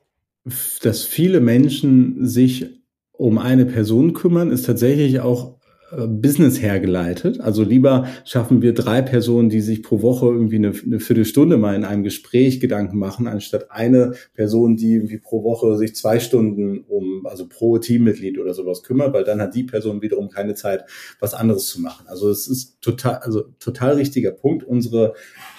[0.81, 2.81] dass viele Menschen sich
[3.11, 5.60] um eine Person kümmern, ist tatsächlich auch
[5.91, 7.41] Business hergeleitet.
[7.41, 11.75] Also lieber schaffen wir drei Personen, die sich pro Woche irgendwie eine, eine, Viertelstunde mal
[11.75, 16.79] in einem Gespräch Gedanken machen, anstatt eine Person, die irgendwie pro Woche sich zwei Stunden
[16.87, 20.85] um, also pro Teammitglied oder sowas kümmert, weil dann hat die Person wiederum keine Zeit,
[21.19, 22.07] was anderes zu machen.
[22.07, 24.63] Also es ist total, also total richtiger Punkt.
[24.63, 25.13] Unsere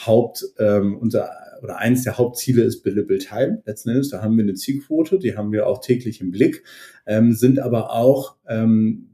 [0.06, 1.30] Haupt, ähm, unser
[1.62, 3.62] oder eins der Hauptziele ist Billable Time.
[3.66, 6.64] Letzten Endes, da haben wir eine Zielquote, die haben wir auch täglich im Blick,
[7.06, 9.11] ähm, sind aber auch ähm,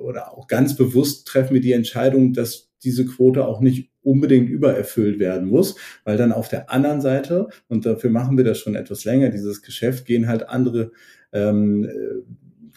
[0.00, 5.18] oder auch ganz bewusst treffen wir die Entscheidung, dass diese Quote auch nicht unbedingt übererfüllt
[5.18, 9.04] werden muss, weil dann auf der anderen Seite, und dafür machen wir das schon etwas
[9.04, 10.92] länger, dieses Geschäft, gehen halt andere
[11.32, 11.88] ähm,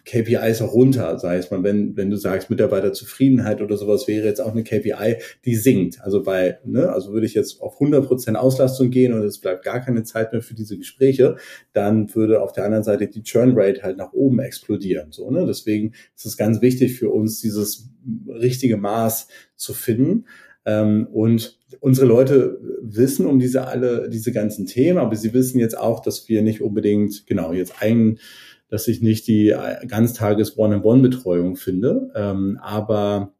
[0.06, 4.42] KPIs auch runter, sei es mal, wenn, wenn du sagst, Mitarbeiterzufriedenheit oder sowas wäre jetzt
[4.42, 6.02] auch eine KPI, die sinkt.
[6.02, 9.64] Also bei, ne, also würde ich jetzt auf 100 Prozent Auslastung gehen und es bleibt
[9.64, 11.38] gar keine Zeit mehr für diese Gespräche,
[11.72, 15.12] dann würde auf der anderen Seite die Churn Rate halt nach oben explodieren.
[15.12, 15.46] So, ne?
[15.46, 17.90] Deswegen ist es ganz wichtig für uns, dieses
[18.28, 20.26] richtige Maß zu finden.
[20.66, 25.78] Ähm, und unsere Leute wissen um diese alle, diese ganzen Themen, aber sie wissen jetzt
[25.78, 28.20] auch, dass wir nicht unbedingt, genau, jetzt einen
[28.74, 32.10] dass ich nicht die äh, ganztages One-on-One-Betreuung finde.
[32.16, 33.36] Ähm, aber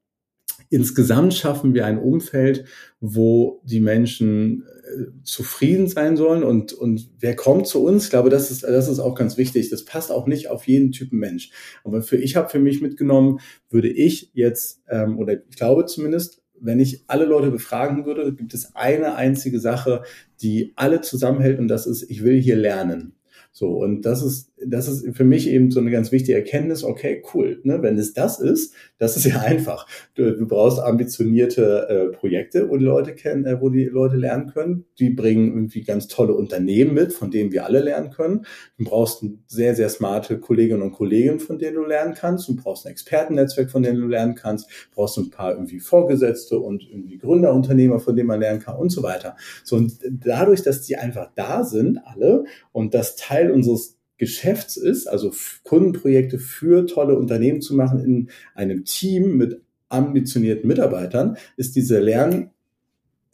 [0.70, 2.66] insgesamt schaffen wir ein Umfeld,
[3.00, 8.04] wo die Menschen äh, zufrieden sein sollen und, und wer kommt zu uns?
[8.04, 9.72] Ich glaube, das ist, das ist auch ganz wichtig.
[9.72, 11.50] Das passt auch nicht auf jeden Typen Mensch.
[11.84, 13.40] Aber für, ich habe für mich mitgenommen,
[13.72, 18.54] würde ich jetzt, ähm, oder ich glaube zumindest, wenn ich alle Leute befragen würde, gibt
[18.54, 20.04] es eine einzige Sache,
[20.44, 23.16] die alle zusammenhält und das ist, ich will hier lernen.
[23.56, 27.24] So, und das ist, das ist für mich eben so eine ganz wichtige Erkenntnis, okay,
[27.34, 27.82] cool, ne?
[27.82, 29.88] wenn es das ist, das ist ja einfach.
[30.16, 34.52] Du, du brauchst ambitionierte äh, Projekte, wo die Leute kennen, äh, wo die Leute lernen
[34.52, 34.86] können.
[35.00, 38.46] Die bringen irgendwie ganz tolle Unternehmen mit, von denen wir alle lernen können.
[38.78, 42.48] Du brauchst sehr, sehr smarte Kolleginnen und Kollegen, von denen du lernen kannst.
[42.48, 44.68] Du brauchst ein Expertennetzwerk, von denen du lernen kannst.
[44.68, 48.90] Du brauchst ein paar irgendwie Vorgesetzte und irgendwie Gründerunternehmer, von denen man lernen kann und
[48.90, 49.36] so weiter.
[49.64, 55.08] So, und dadurch, dass die einfach da sind, alle, und das Teil unseres Geschäfts ist,
[55.08, 55.32] also
[55.64, 62.52] Kundenprojekte für tolle Unternehmen zu machen in einem Team mit ambitionierten Mitarbeitern, ist dieser Lern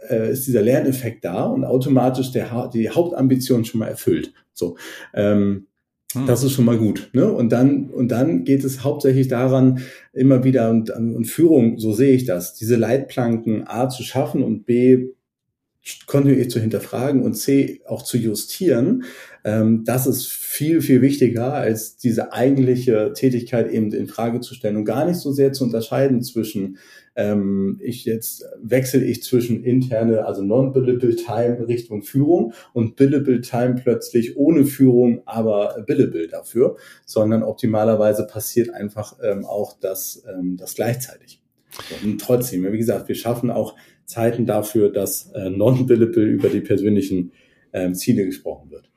[0.09, 4.33] äh, ist dieser Lerneffekt da und automatisch der, die Hauptambition schon mal erfüllt.
[4.53, 4.77] So,
[5.13, 5.67] ähm,
[6.13, 6.25] hm.
[6.25, 7.09] das ist schon mal gut.
[7.13, 7.31] Ne?
[7.31, 9.79] Und dann und dann geht es hauptsächlich daran,
[10.13, 14.65] immer wieder und, und Führung, so sehe ich das, diese Leitplanken A zu schaffen und
[14.65, 15.09] B
[16.05, 19.03] kontinuierlich zu hinterfragen und C auch zu justieren,
[19.43, 24.77] ähm, das ist viel, viel wichtiger, als diese eigentliche Tätigkeit eben in Frage zu stellen
[24.77, 26.77] und gar nicht so sehr zu unterscheiden zwischen
[27.15, 33.75] ähm, ich jetzt wechsle ich zwischen interne, also non-billable Time Richtung Führung und billable Time
[33.75, 40.75] plötzlich ohne Führung, aber billable dafür, sondern optimalerweise passiert einfach ähm, auch das, ähm, das
[40.75, 41.41] gleichzeitig.
[42.03, 43.75] Und trotzdem, wie gesagt, wir schaffen auch
[44.09, 47.31] Zeiten dafür, dass äh, non-billable über die persönlichen
[47.73, 48.88] ähm, Ziele gesprochen wird.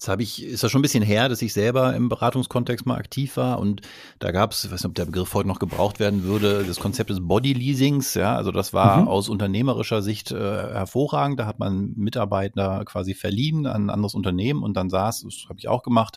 [0.00, 2.96] Jetzt habe ich, ist das schon ein bisschen her, dass ich selber im Beratungskontext mal
[2.96, 3.82] aktiv war und
[4.18, 6.80] da gab es, ich weiß nicht, ob der Begriff heute noch gebraucht werden würde, das
[6.80, 9.08] Konzept des Body Leasings, ja, also das war mhm.
[9.08, 11.38] aus unternehmerischer Sicht äh, hervorragend.
[11.38, 15.58] Da hat man Mitarbeiter quasi verliehen an ein anderes Unternehmen und dann saß, das habe
[15.58, 16.16] ich auch gemacht,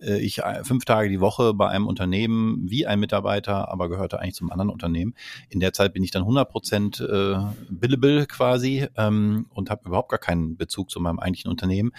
[0.00, 4.34] äh, ich fünf Tage die Woche bei einem Unternehmen wie ein Mitarbeiter, aber gehörte eigentlich
[4.34, 5.14] zum anderen Unternehmen.
[5.50, 7.36] In der Zeit bin ich dann 100 Prozent äh,
[7.68, 11.92] billable quasi ähm, und habe überhaupt gar keinen Bezug zu meinem eigentlichen Unternehmen.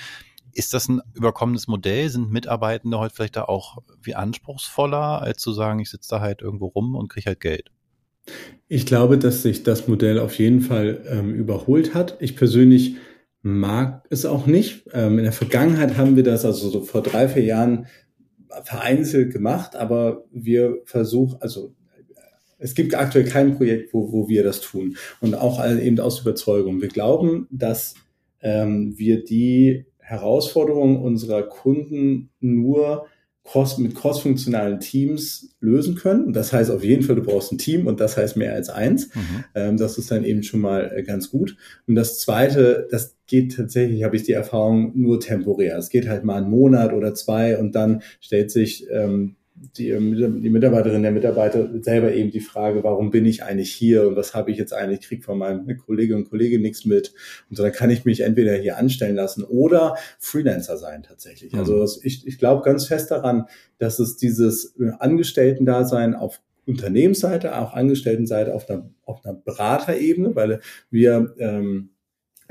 [0.53, 2.09] Ist das ein überkommenes Modell?
[2.09, 6.41] Sind Mitarbeitende heute vielleicht da auch wie anspruchsvoller, als zu sagen, ich sitze da halt
[6.41, 7.71] irgendwo rum und kriege halt Geld?
[8.67, 12.17] Ich glaube, dass sich das Modell auf jeden Fall ähm, überholt hat.
[12.19, 12.95] Ich persönlich
[13.41, 14.87] mag es auch nicht.
[14.93, 17.87] Ähm, in der Vergangenheit haben wir das also so vor drei, vier Jahren
[18.63, 21.73] vereinzelt gemacht, aber wir versuchen, also
[22.57, 24.95] es gibt aktuell kein Projekt, wo, wo wir das tun.
[25.19, 26.79] Und auch eben aus Überzeugung.
[26.79, 27.95] Wir glauben, dass
[28.41, 33.06] ähm, wir die Herausforderungen unserer Kunden nur
[33.45, 36.26] cross, mit crossfunktionalen Teams lösen können.
[36.26, 38.69] Und das heißt auf jeden Fall, du brauchst ein Team und das heißt mehr als
[38.69, 39.08] eins.
[39.15, 39.43] Mhm.
[39.56, 41.56] Ähm, das ist dann eben schon mal äh, ganz gut.
[41.88, 45.78] Und das zweite, das geht tatsächlich, habe ich die Erfahrung, nur temporär.
[45.78, 49.38] Es geht halt mal einen Monat oder zwei und dann stellt sich ähm,
[49.78, 54.15] die, die Mitarbeiterin, der Mitarbeiter selber eben die Frage, warum bin ich eigentlich hier und
[54.15, 57.13] was habe ich jetzt eigentlich, krieg von meinem Kollege und Kollege nichts mit.
[57.50, 61.54] Und so, dann kann ich mich entweder hier anstellen lassen oder Freelancer sein tatsächlich.
[61.54, 61.82] Also mhm.
[61.82, 63.45] Also ich, ich glaube ganz fest daran,
[63.78, 71.34] dass es dieses Angestellten-Dasein auf Unternehmensseite, auch Angestelltenseite auf einer, auf einer Beraterebene, weil wir
[71.39, 71.90] ähm,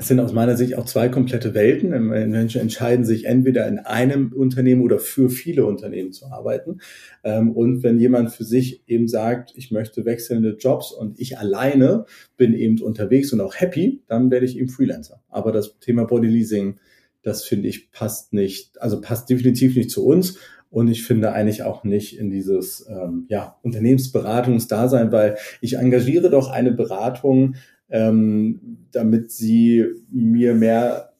[0.01, 1.89] es sind aus meiner Sicht auch zwei komplette Welten.
[2.07, 6.81] Menschen entscheiden sich entweder in einem Unternehmen oder für viele Unternehmen zu arbeiten.
[7.23, 12.05] Ähm, und wenn jemand für sich eben sagt, ich möchte wechselnde Jobs und ich alleine
[12.35, 15.21] bin eben unterwegs und auch happy, dann werde ich eben Freelancer.
[15.29, 16.79] Aber das Thema Bodyleasing,
[17.21, 20.39] das finde ich passt nicht, also passt definitiv nicht zu uns.
[20.71, 26.49] Und ich finde eigentlich auch nicht in dieses ähm, ja, Unternehmensberatungsdasein, weil ich engagiere doch
[26.49, 27.55] eine Beratung
[27.91, 31.11] ähm, damit sie mir mehr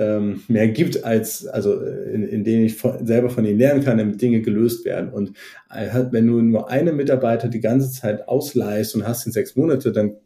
[0.00, 3.98] ähm, mehr gibt als also in, in denen ich von, selber von ihnen lernen kann,
[3.98, 5.12] damit Dinge gelöst werden.
[5.12, 5.32] Und
[5.72, 9.92] äh, wenn du nur einen Mitarbeiter die ganze Zeit ausleihst und hast ihn sechs Monate,
[9.92, 10.16] dann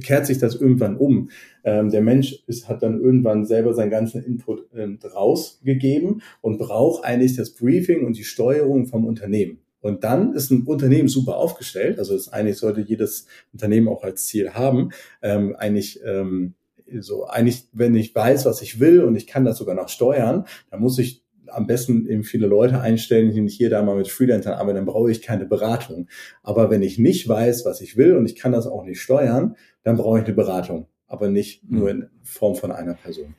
[0.00, 1.30] kehrt sich das irgendwann um.
[1.64, 7.04] Ähm, der Mensch ist, hat dann irgendwann selber seinen ganzen Input ähm, rausgegeben und braucht
[7.04, 9.63] eigentlich das Briefing und die Steuerung vom Unternehmen.
[9.84, 11.98] Und dann ist ein Unternehmen super aufgestellt.
[11.98, 14.92] Also ist eigentlich sollte jedes Unternehmen auch als Ziel haben.
[15.20, 16.54] Ähm, eigentlich ähm,
[17.00, 20.46] so eigentlich, wenn ich weiß, was ich will und ich kann das sogar noch steuern,
[20.70, 24.08] dann muss ich am besten eben viele Leute einstellen, die nicht hier da mal mit
[24.08, 26.08] Freelancern arbeiten, dann brauche ich keine Beratung.
[26.42, 29.54] Aber wenn ich nicht weiß, was ich will und ich kann das auch nicht steuern,
[29.82, 33.34] dann brauche ich eine Beratung, aber nicht nur in Form von einer Person.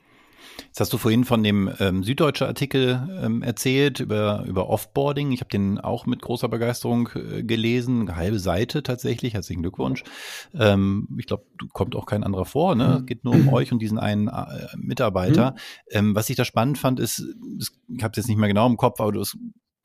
[0.76, 5.32] Jetzt hast du vorhin von dem ähm, Süddeutsche Artikel ähm, erzählt über, über Offboarding.
[5.32, 8.02] Ich habe den auch mit großer Begeisterung äh, gelesen.
[8.02, 9.32] Eine halbe Seite tatsächlich.
[9.32, 10.04] Herzlichen Glückwunsch.
[10.52, 12.74] Ähm, ich glaube, kommt auch kein anderer vor.
[12.74, 12.96] Ne?
[12.96, 13.06] Es mhm.
[13.06, 15.52] geht nur um euch und diesen einen äh, Mitarbeiter.
[15.52, 15.56] Mhm.
[15.92, 17.24] Ähm, was ich da spannend fand, ist,
[17.58, 19.22] ich habe es jetzt nicht mehr genau im Kopf, aber du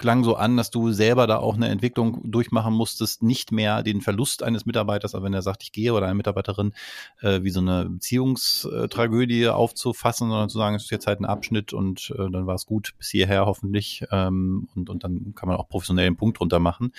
[0.02, 4.02] klang so an, dass du selber da auch eine Entwicklung durchmachen musstest, nicht mehr den
[4.02, 6.74] Verlust eines Mitarbeiters, aber wenn er sagt, ich gehe oder eine Mitarbeiterin,
[7.22, 11.72] äh, wie so eine Beziehungstragödie aufzufassen, sondern zu sagen, es ist jetzt halt ein Abschnitt
[11.72, 15.58] und äh, dann war es gut bis hierher hoffentlich ähm, und, und dann kann man
[15.58, 16.92] auch professionell einen Punkt drunter machen.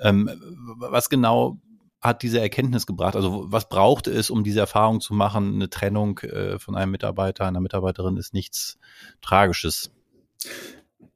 [0.00, 0.30] Ähm,
[0.78, 1.58] was genau
[2.00, 3.16] hat diese Erkenntnis gebracht?
[3.16, 5.54] Also was braucht es, um diese Erfahrung zu machen?
[5.54, 8.78] Eine Trennung äh, von einem Mitarbeiter, einer Mitarbeiterin ist nichts
[9.22, 9.90] Tragisches.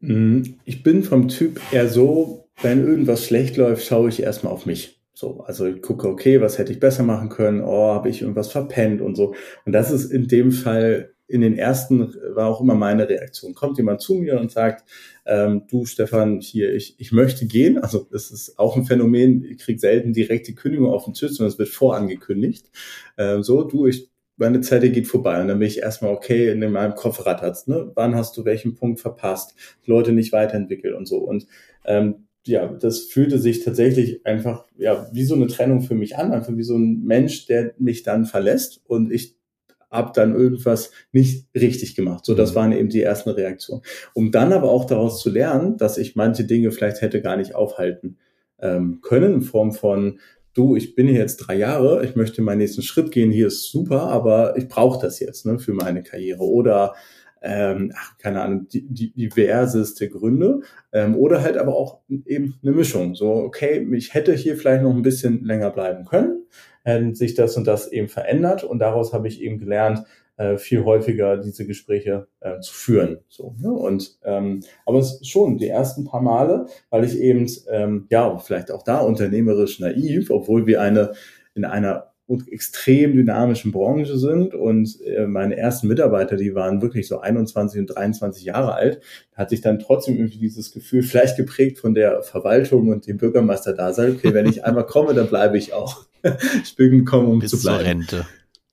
[0.01, 0.59] Mhm.
[0.65, 5.01] Ich bin vom Typ eher so, wenn irgendwas schlecht läuft, schaue ich erstmal auf mich.
[5.15, 7.63] So, also gucke, okay, was hätte ich besser machen können?
[7.63, 9.35] Oh, habe ich irgendwas verpennt und so.
[9.65, 13.55] Und das ist in dem Fall in den ersten war auch immer meine Reaktion.
[13.55, 14.89] Kommt jemand zu mir und sagt,
[15.27, 17.79] ähm, du Stefan, hier, ich, ich möchte gehen.
[17.79, 21.33] Also das ist auch ein Phänomen, ich kriege selten direkt die Kündigung auf den Tisch,
[21.33, 22.71] sondern es wird vorangekündigt.
[23.19, 26.61] Ähm, so, du, ich meine Zeit geht vorbei und dann bin ich erstmal okay in
[26.73, 27.69] meinem Kopf rattert.
[27.69, 27.91] Ne?
[27.95, 29.55] Wann hast du welchen Punkt verpasst?
[29.85, 31.19] Leute nicht weiterentwickelt und so.
[31.19, 31.47] Und
[31.85, 36.33] ähm, ja, das fühlte sich tatsächlich einfach ja wie so eine Trennung für mich an,
[36.33, 39.37] einfach wie so ein Mensch, der mich dann verlässt und ich
[39.91, 42.25] hab dann irgendwas nicht richtig gemacht.
[42.25, 42.55] So, das mhm.
[42.57, 43.83] waren eben die ersten Reaktionen.
[44.15, 47.55] Um dann aber auch daraus zu lernen, dass ich manche Dinge vielleicht hätte gar nicht
[47.55, 48.19] aufhalten
[48.61, 50.19] ähm, können, in Form von
[50.59, 53.71] du, ich bin hier jetzt drei Jahre, ich möchte meinen nächsten Schritt gehen, hier ist
[53.71, 56.43] super, aber ich brauche das jetzt ne, für meine Karriere.
[56.43, 56.95] Oder
[57.41, 60.61] ähm, ach, keine Ahnung, die, die diverseste Gründe.
[60.93, 63.15] Ähm, oder halt aber auch eben eine Mischung.
[63.15, 66.47] So, okay, ich hätte hier vielleicht noch ein bisschen länger bleiben können,
[66.83, 68.65] hätten sich das und das eben verändert.
[68.65, 70.03] Und daraus habe ich eben gelernt, äh,
[70.57, 73.19] viel häufiger diese Gespräche äh, zu führen.
[73.29, 73.73] So, ne?
[73.73, 78.71] Und ähm, aber es schon die ersten paar Male, weil ich eben ähm, ja vielleicht
[78.71, 81.13] auch da unternehmerisch naiv, obwohl wir eine
[81.55, 82.13] in einer
[82.51, 87.87] extrem dynamischen Branche sind und äh, meine ersten Mitarbeiter, die waren wirklich so 21 und
[87.87, 89.01] 23 Jahre alt,
[89.35, 93.73] hat sich dann trotzdem irgendwie dieses Gefühl vielleicht geprägt von der Verwaltung und dem Bürgermeister
[93.73, 96.05] da sein, okay, wenn ich einmal komme, dann bleibe ich auch.
[96.63, 97.79] ich bin gekommen, um Bis zu bleiben.
[97.79, 98.27] Zur Rente.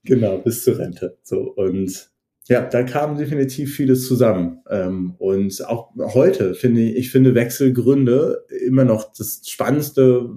[0.06, 1.18] Genau, bis zur Rente.
[1.22, 2.10] So und
[2.48, 4.62] ja, da kam definitiv vieles zusammen.
[4.70, 10.30] Ähm, und auch heute finde ich, ich finde Wechselgründe immer noch das Spannendste,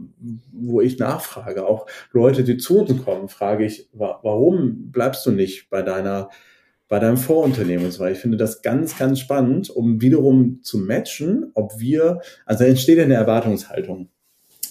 [0.51, 1.67] wo ich nachfrage.
[1.67, 6.32] Auch Leute, die zu uns kommen, frage ich, warum bleibst du nicht bei deiner,
[6.88, 8.03] bei deinem Vorunternehmen und so.
[8.08, 13.13] Ich finde das ganz, ganz spannend, um wiederum zu matchen, ob wir, also entsteht eine
[13.13, 14.10] Erwartungshaltung.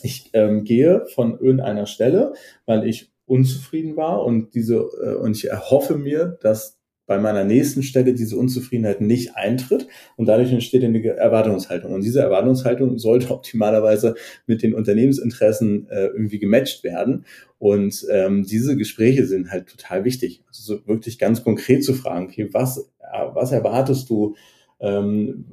[0.02, 2.32] Ich ähm, gehe von irgendeiner Stelle,
[2.66, 7.82] weil ich unzufrieden war und diese äh, und ich erhoffe mir, dass bei meiner nächsten
[7.82, 11.94] Stelle diese Unzufriedenheit nicht eintritt und dadurch entsteht eine Erwartungshaltung.
[11.94, 14.14] Und diese Erwartungshaltung sollte optimalerweise
[14.46, 17.24] mit den Unternehmensinteressen äh, irgendwie gematcht werden.
[17.58, 20.44] Und ähm, diese Gespräche sind halt total wichtig.
[20.48, 24.36] Also so wirklich ganz konkret zu fragen, okay, was, äh, was erwartest du?
[24.78, 25.46] Ähm,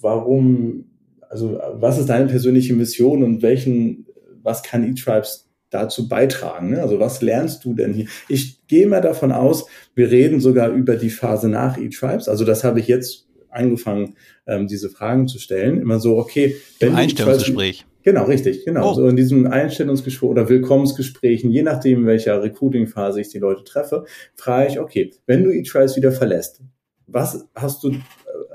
[0.00, 0.84] warum,
[1.28, 4.06] also was ist deine persönliche Mission und welchen,
[4.40, 6.70] was kann eTribes dazu beitragen?
[6.70, 6.82] Ne?
[6.82, 8.06] Also was lernst du denn hier?
[8.28, 12.28] Ich gehe mal davon aus, wir reden sogar über die Phase nach eTribes.
[12.28, 14.16] Also das habe ich jetzt angefangen,
[14.46, 15.80] ähm, diese Fragen zu stellen.
[15.80, 17.84] Immer so, okay, wenn Im Einstellungsgespräch.
[18.02, 18.90] Genau, richtig, genau.
[18.90, 18.94] Oh.
[18.94, 24.04] So in diesem Einstellungsgespräch oder Willkommensgesprächen, je nachdem, in welcher Recruiting-Phase ich die Leute treffe,
[24.34, 26.62] frage ich, okay, wenn du eTrials wieder verlässt,
[27.06, 27.94] was hast du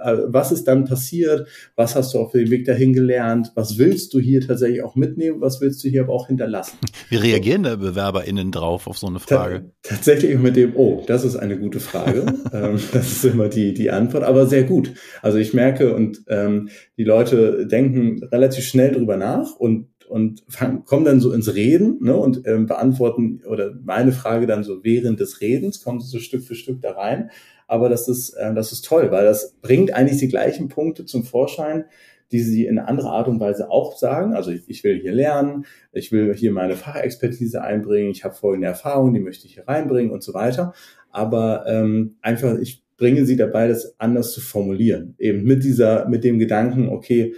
[0.08, 4.20] was ist dann passiert, was hast du auf dem Weg dahin gelernt, was willst du
[4.20, 6.78] hier tatsächlich auch mitnehmen, was willst du hier aber auch hinterlassen.
[7.10, 9.72] Wie reagieren da BewerberInnen drauf auf so eine Frage?
[9.84, 12.26] Ta tatsächlich mit dem, oh, das ist eine gute Frage.
[12.54, 14.94] ähm, das ist immer die, die Antwort, aber sehr gut.
[15.22, 20.86] Also ich merke und ähm, die Leute denken relativ schnell drüber nach und und fang,
[20.86, 25.20] kommen dann so ins Reden ne, und ähm, beantworten oder meine Frage dann so während
[25.20, 27.30] des Redens, kommen sie so Stück für Stück da rein
[27.68, 31.24] aber das ist, äh, das ist toll, weil das bringt eigentlich die gleichen Punkte zum
[31.24, 31.86] Vorschein,
[32.32, 34.34] die sie in anderer Art und Weise auch sagen.
[34.34, 38.68] Also ich, ich will hier lernen, ich will hier meine Fachexpertise einbringen, ich habe folgende
[38.68, 40.74] Erfahrungen, die möchte ich hier reinbringen und so weiter.
[41.12, 45.16] Aber ähm, einfach, ich bringe sie dabei, das anders zu formulieren.
[45.20, 47.34] Eben mit dieser, mit dem Gedanken, okay,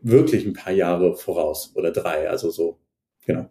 [0.00, 2.78] wirklich ein paar Jahre voraus oder drei, also so,
[3.26, 3.50] genau.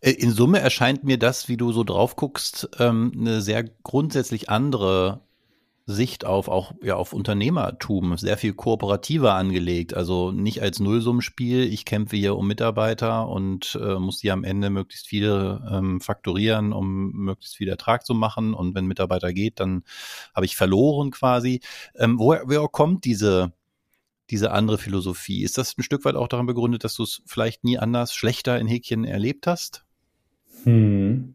[0.00, 4.48] Äh, in Summe erscheint mir das, wie du so drauf guckst, ähm, eine sehr grundsätzlich
[4.50, 5.20] andere
[5.90, 9.94] Sicht auf auch ja auf Unternehmertum, sehr viel kooperativer angelegt.
[9.94, 14.68] Also nicht als Nullsummenspiel, ich kämpfe hier um Mitarbeiter und äh, muss die am Ende
[14.68, 18.52] möglichst viele ähm, faktorieren, um möglichst viel Ertrag zu machen.
[18.52, 19.82] Und wenn Mitarbeiter geht, dann
[20.34, 21.60] habe ich verloren quasi.
[21.96, 23.52] Ähm, woher, woher kommt diese
[24.30, 25.42] diese andere Philosophie?
[25.42, 28.58] Ist das ein Stück weit auch daran begründet, dass du es vielleicht nie anders schlechter
[28.58, 29.86] in Häkchen erlebt hast?
[30.64, 31.34] Hm.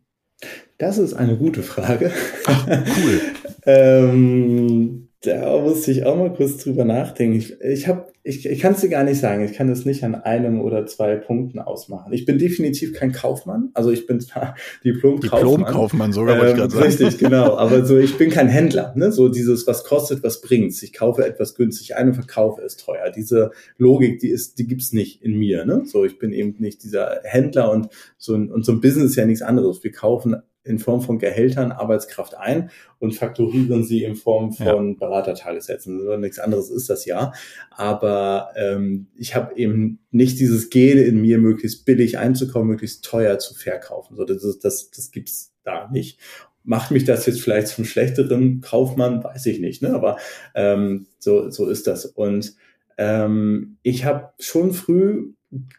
[0.78, 2.11] Das ist eine gute Frage.
[2.45, 3.21] Ach, cool.
[3.65, 7.38] ähm, da musste ich auch mal kurz drüber nachdenken.
[7.38, 9.45] Ich, ich, hab, ich, ich kann es dir gar nicht sagen.
[9.45, 12.11] Ich kann es nicht an einem oder zwei Punkten ausmachen.
[12.11, 13.69] Ich bin definitiv kein Kaufmann.
[13.74, 15.39] Also ich bin zwar Diplom-Kaufmann.
[15.39, 16.86] Diplom-Kaufmann sogar, wollte ich gerade sagen.
[16.86, 17.55] Richtig, genau.
[17.57, 18.93] Aber so, ich bin kein Händler.
[18.97, 19.13] Ne?
[19.13, 20.84] So dieses, was kostet, was bringt's.
[20.84, 23.09] Ich kaufe etwas günstig ein und verkaufe es teuer.
[23.09, 25.63] Diese Logik, die ist, die gibt's nicht in mir.
[25.63, 25.84] Ne?
[25.86, 29.15] So, ich bin eben nicht dieser Händler und so ein, und so ein Business ist
[29.15, 29.86] ja nichts anderes.
[29.86, 34.95] Wir kaufen in Form von Gehältern Arbeitskraft ein und faktorieren sie in Form von ja.
[34.97, 35.99] Beratertagessätzen.
[35.99, 37.34] Also nichts anderes ist das ja.
[37.72, 43.39] Aber ähm, ich habe eben nicht dieses Gene in mir, möglichst billig einzukommen, möglichst teuer
[43.39, 44.16] zu verkaufen.
[44.16, 46.20] So, das, ist, das, das gibt's da nicht.
[46.64, 49.24] Macht mich das jetzt vielleicht zum schlechteren Kaufmann?
[49.24, 49.82] Weiß ich nicht.
[49.82, 49.93] Ne?
[49.93, 50.18] Aber
[50.55, 52.05] ähm, so, so ist das.
[52.05, 52.55] Und
[52.97, 55.34] ähm, ich habe schon früh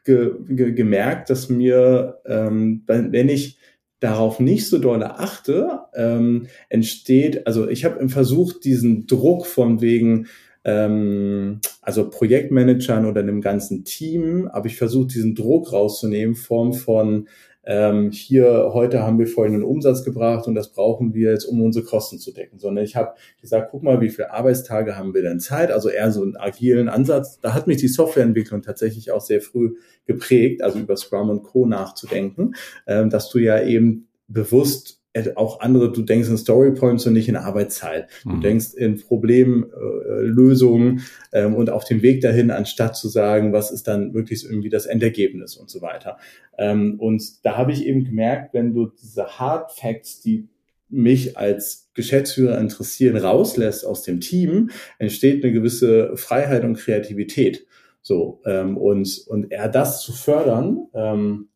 [0.04, 3.58] ge ge gemerkt, dass mir, ähm, wenn ich
[4.04, 10.26] darauf nicht so doll achte, ähm, entsteht, also ich habe versucht, diesen Druck von wegen,
[10.62, 17.28] ähm, also Projektmanagern oder einem ganzen Team, habe ich versucht, diesen Druck rauszunehmen, Form von
[17.66, 21.84] ähm, hier heute haben wir folgenden Umsatz gebracht und das brauchen wir jetzt, um unsere
[21.84, 25.40] Kosten zu decken, sondern ich habe gesagt, guck mal, wie viele Arbeitstage haben wir denn
[25.40, 27.40] Zeit, also eher so einen agilen Ansatz.
[27.40, 31.66] Da hat mich die Softwareentwicklung tatsächlich auch sehr früh geprägt, also über Scrum und Co.
[31.66, 32.54] nachzudenken,
[32.86, 35.03] ähm, dass du ja eben bewusst
[35.36, 38.08] auch andere, du denkst in Storypoints und nicht in Arbeitszeit.
[38.24, 38.40] Du mhm.
[38.40, 43.86] denkst in Problemlösungen äh, ähm, und auf dem Weg dahin, anstatt zu sagen, was ist
[43.86, 46.18] dann wirklich irgendwie das Endergebnis und so weiter.
[46.58, 50.48] Ähm, und da habe ich eben gemerkt, wenn du diese Hard Facts, die
[50.88, 57.66] mich als Geschäftsführer interessieren, rauslässt aus dem Team, entsteht eine gewisse Freiheit und Kreativität.
[58.02, 61.48] So, ähm, und, und eher das zu fördern, ähm,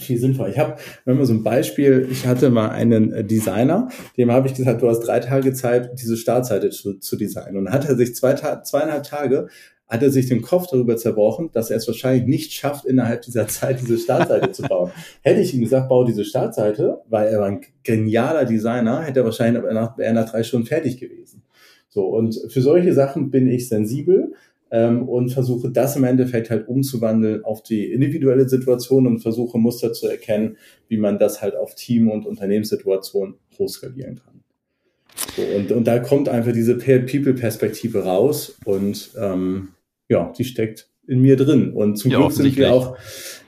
[0.00, 0.50] viel sinnvoll.
[0.50, 4.48] Ich habe, wenn man so ein Beispiel, ich hatte mal einen äh, Designer, dem habe
[4.48, 7.56] ich gesagt, du hast drei Tage Zeit, diese Startseite zu, zu designen.
[7.56, 9.48] Und hat er sich zwei, zweieinhalb Tage
[9.92, 13.46] hat er sich den Kopf darüber zerbrochen, dass er es wahrscheinlich nicht schafft, innerhalb dieser
[13.46, 14.90] Zeit diese Startseite zu bauen.
[15.22, 19.26] Hätte ich ihm gesagt, bau diese Startseite, weil er war ein genialer Designer, hätte er
[19.26, 21.42] wahrscheinlich nach, nach drei Stunden fertig gewesen.
[21.90, 24.32] So, und für solche Sachen bin ich sensibel
[24.72, 29.92] ähm, und versuche das im Endeffekt halt umzuwandeln auf die individuelle Situation und versuche Muster
[29.92, 30.56] zu erkennen,
[30.88, 34.42] wie man das halt auf Team- und Unternehmenssituationen hochskalieren kann.
[35.36, 39.68] So, und, und da kommt einfach diese People-Perspektive raus und ähm,
[40.08, 41.72] ja, die steckt in mir drin.
[41.72, 42.96] Und zum ja, Glück sind wir auch,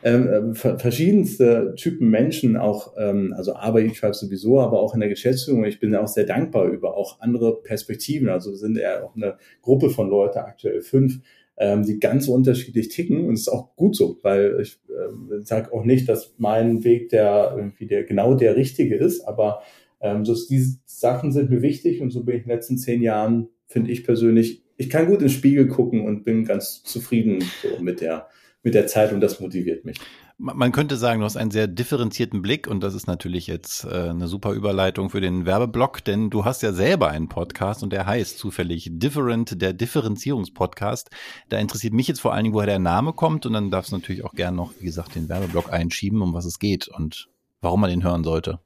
[0.05, 5.09] ähm, äh, verschiedenste Typen Menschen, auch ähm, also aber ich sowieso, aber auch in der
[5.09, 5.65] Geschäftsführung.
[5.65, 8.29] Ich bin auch sehr dankbar über auch andere Perspektiven.
[8.29, 11.21] Also sind ja auch eine Gruppe von Leuten, aktuell fünf,
[11.57, 15.73] ähm, die ganz unterschiedlich ticken und es ist auch gut so, weil ich äh, sage
[15.73, 19.63] auch nicht, dass mein Weg der irgendwie der genau der richtige ist, aber
[20.03, 23.01] ähm, so diese Sachen sind mir wichtig und so bin ich in den letzten zehn
[23.01, 27.81] Jahren, finde ich persönlich, ich kann gut ins Spiegel gucken und bin ganz zufrieden so
[27.83, 28.27] mit der
[28.65, 29.99] mit der Zeit und das motiviert mich.
[30.37, 34.09] Man könnte sagen, du hast einen sehr differenzierten Blick und das ist natürlich jetzt äh,
[34.09, 38.05] eine super Überleitung für den Werbeblock, denn du hast ja selber einen Podcast und der
[38.07, 41.11] heißt zufällig Different, der Differenzierungspodcast.
[41.51, 43.97] Da interessiert mich jetzt vor allen Dingen, woher der Name kommt und dann darfst du
[43.97, 47.29] natürlich auch gerne noch, wie gesagt, den Werbeblock einschieben, um was es geht und
[47.61, 48.59] warum man den hören sollte.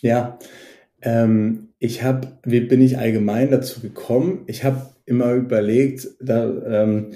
[0.00, 0.38] Ja,
[1.02, 4.44] ähm, ich habe, wie bin ich allgemein dazu gekommen?
[4.46, 7.12] Ich habe immer überlegt, da ähm,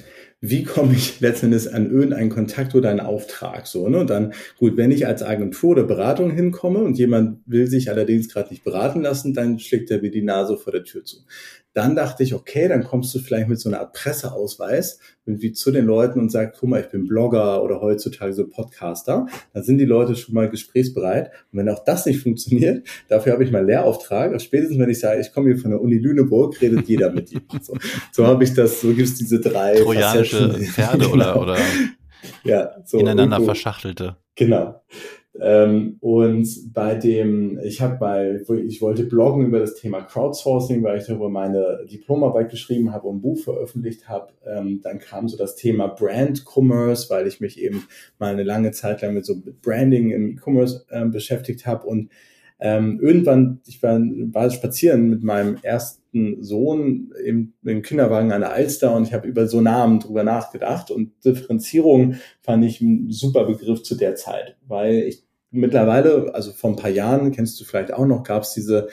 [0.46, 3.98] wie komme ich letztendlich an irgendeinen Kontakt oder einen Auftrag so ne?
[3.98, 8.28] Und dann gut, wenn ich als Agentur oder Beratung hinkomme und jemand will sich allerdings
[8.28, 11.18] gerade nicht beraten lassen, dann schlägt er mir die Nase vor der Tür zu.
[11.74, 15.70] Dann dachte ich, okay, dann kommst du vielleicht mit so einer Art Presseausweis irgendwie zu
[15.70, 19.26] den Leuten und sagst, guck mal, ich bin Blogger oder heutzutage so Podcaster.
[19.52, 21.30] Dann sind die Leute schon mal gesprächsbereit.
[21.52, 24.40] Und wenn auch das nicht funktioniert, dafür habe ich mal Lehrauftrag.
[24.40, 27.40] Spätestens, wenn ich sage, ich komme hier von der Uni Lüneburg, redet jeder mit dir.
[27.60, 27.76] So,
[28.12, 31.12] so habe ich das, so gibt es diese drei Trojanische Pferde genau.
[31.12, 31.58] oder, oder
[32.44, 33.46] ja, so ineinander irgendwo.
[33.46, 34.16] verschachtelte.
[34.36, 34.80] Genau.
[35.40, 40.98] Ähm, und bei dem, ich habe bei, ich wollte bloggen über das Thema Crowdsourcing, weil
[40.98, 44.32] ich darüber meine Diplomarbeit geschrieben habe und ein Buch veröffentlicht habe.
[44.46, 47.84] Ähm, dann kam so das Thema Brand Commerce, weil ich mich eben
[48.18, 52.10] mal eine lange Zeit lang mit so Branding im E-Commerce äh, beschäftigt habe und
[52.60, 58.52] ähm, irgendwann, ich war, war spazieren mit meinem ersten Sohn im, im Kinderwagen an der
[58.52, 63.44] Alster und ich habe über so Namen drüber nachgedacht und Differenzierung fand ich ein super
[63.44, 65.23] Begriff zu der Zeit, weil ich
[65.54, 68.88] mittlerweile, also vor ein paar Jahren, kennst du vielleicht auch noch, gab es diese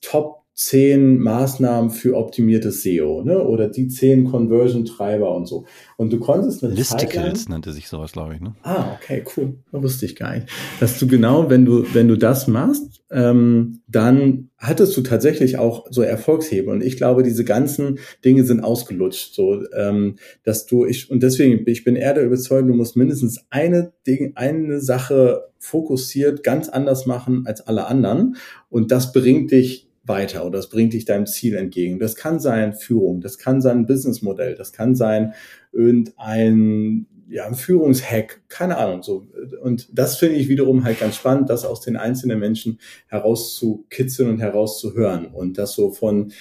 [0.00, 3.46] Top zehn Maßnahmen für optimiertes SEO, ne?
[3.46, 5.66] Oder die zehn Conversion-Treiber und so.
[5.98, 8.56] Und du konntest eine Listicles nannte sich sowas, glaube ich, ne?
[8.62, 9.56] Ah, okay, cool.
[9.70, 10.48] Das wusste ich gar nicht.
[10.80, 15.88] Dass du genau, wenn du, wenn du das machst, ähm, dann hattest du tatsächlich auch
[15.90, 16.72] so Erfolgshebel.
[16.72, 19.34] Und ich glaube, diese ganzen Dinge sind ausgelutscht.
[19.34, 23.44] So, ähm, dass du, ich, und deswegen, ich bin eher der Überzeugung, du musst mindestens
[23.50, 28.36] eine Ding, eine Sache fokussiert ganz anders machen als alle anderen.
[28.70, 31.98] Und das bringt dich weiter oder das bringt dich deinem Ziel entgegen.
[31.98, 35.34] Das kann sein Führung, das kann sein Businessmodell, das kann sein
[35.72, 39.26] irgendein ja, Führungshack, keine Ahnung, so.
[39.60, 42.78] Und das finde ich wiederum halt ganz spannend, das aus den einzelnen Menschen
[43.08, 46.32] herauszukitzeln und herauszuhören und das so von,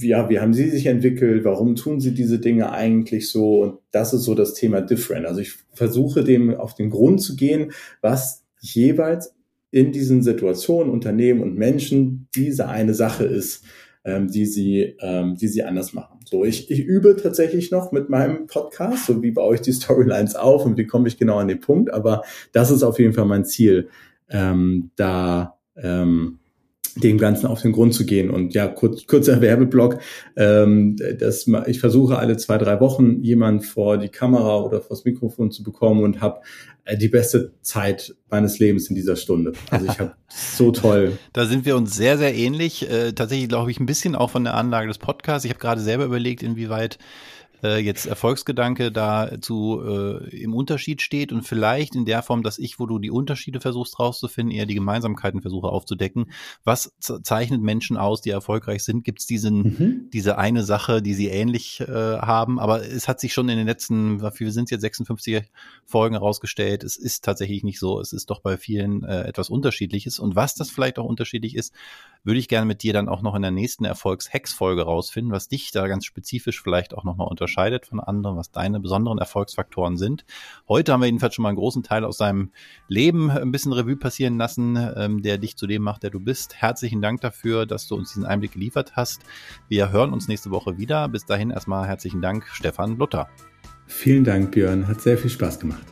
[0.00, 1.44] ja, wie haben sie sich entwickelt?
[1.44, 3.62] Warum tun sie diese Dinge eigentlich so?
[3.62, 5.26] Und das ist so das Thema Different.
[5.26, 9.34] Also ich versuche dem auf den Grund zu gehen, was jeweils
[9.70, 13.64] in diesen Situationen, Unternehmen und Menschen diese eine Sache ist,
[14.04, 16.20] ähm, die sie, ähm, die sie anders machen.
[16.24, 20.34] So, ich, ich übe tatsächlich noch mit meinem Podcast, so wie baue ich die Storylines
[20.34, 21.92] auf und wie komme ich genau an den Punkt.
[21.92, 23.88] Aber das ist auf jeden Fall mein Ziel,
[24.28, 26.39] ähm, da ähm,
[27.02, 28.30] dem Ganzen auf den Grund zu gehen.
[28.30, 29.98] Und ja, kurz, kurzer Werbeblock.
[30.36, 35.50] Ähm, das, ich versuche alle zwei, drei Wochen jemand vor die Kamera oder vors Mikrofon
[35.50, 36.40] zu bekommen und habe
[36.84, 39.52] äh, die beste Zeit meines Lebens in dieser Stunde.
[39.70, 41.18] Also ich habe so toll.
[41.32, 42.90] Da sind wir uns sehr, sehr ähnlich.
[42.90, 45.44] Äh, tatsächlich glaube ich ein bisschen auch von der Anlage des Podcasts.
[45.44, 46.98] Ich habe gerade selber überlegt, inwieweit
[47.62, 52.78] äh, jetzt Erfolgsgedanke dazu äh, im Unterschied steht und vielleicht in der Form, dass ich,
[52.78, 56.30] wo du die Unterschiede versuchst rauszufinden, eher die Gemeinsamkeiten versuche aufzudecken.
[56.64, 59.04] Was zeichnet Menschen aus, die erfolgreich sind?
[59.04, 60.10] Gibt es diesen mhm.
[60.12, 62.58] diese eine Sache, die sie ähnlich äh, haben?
[62.58, 65.42] Aber es hat sich schon in den letzten, wie sind es jetzt 56
[65.84, 68.00] Folgen herausgestellt, es ist tatsächlich nicht so.
[68.00, 70.18] Es ist doch bei vielen äh, etwas Unterschiedliches.
[70.18, 71.74] Und was das vielleicht auch unterschiedlich ist,
[72.24, 75.70] würde ich gerne mit dir dann auch noch in der nächsten Erfolgs-Hacks-Folge rausfinden, was dich
[75.72, 80.24] da ganz spezifisch vielleicht auch nochmal unterscheidet unterscheidet von anderen, was deine besonderen Erfolgsfaktoren sind.
[80.68, 82.50] Heute haben wir jedenfalls schon mal einen großen Teil aus deinem
[82.88, 86.54] Leben ein bisschen Revue passieren lassen, ähm, der dich zu dem macht, der du bist.
[86.56, 89.22] Herzlichen Dank dafür, dass du uns diesen Einblick geliefert hast.
[89.68, 91.08] Wir hören uns nächste Woche wieder.
[91.08, 93.28] Bis dahin erstmal herzlichen Dank, Stefan Luther.
[93.86, 94.86] Vielen Dank, Björn.
[94.86, 95.84] Hat sehr viel Spaß gemacht.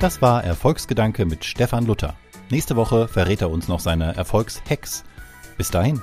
[0.00, 2.14] Das war Erfolgsgedanke mit Stefan Luther.
[2.50, 5.04] Nächste Woche verrät er uns noch seine Erfolgshacks.
[5.56, 6.02] Bis dahin.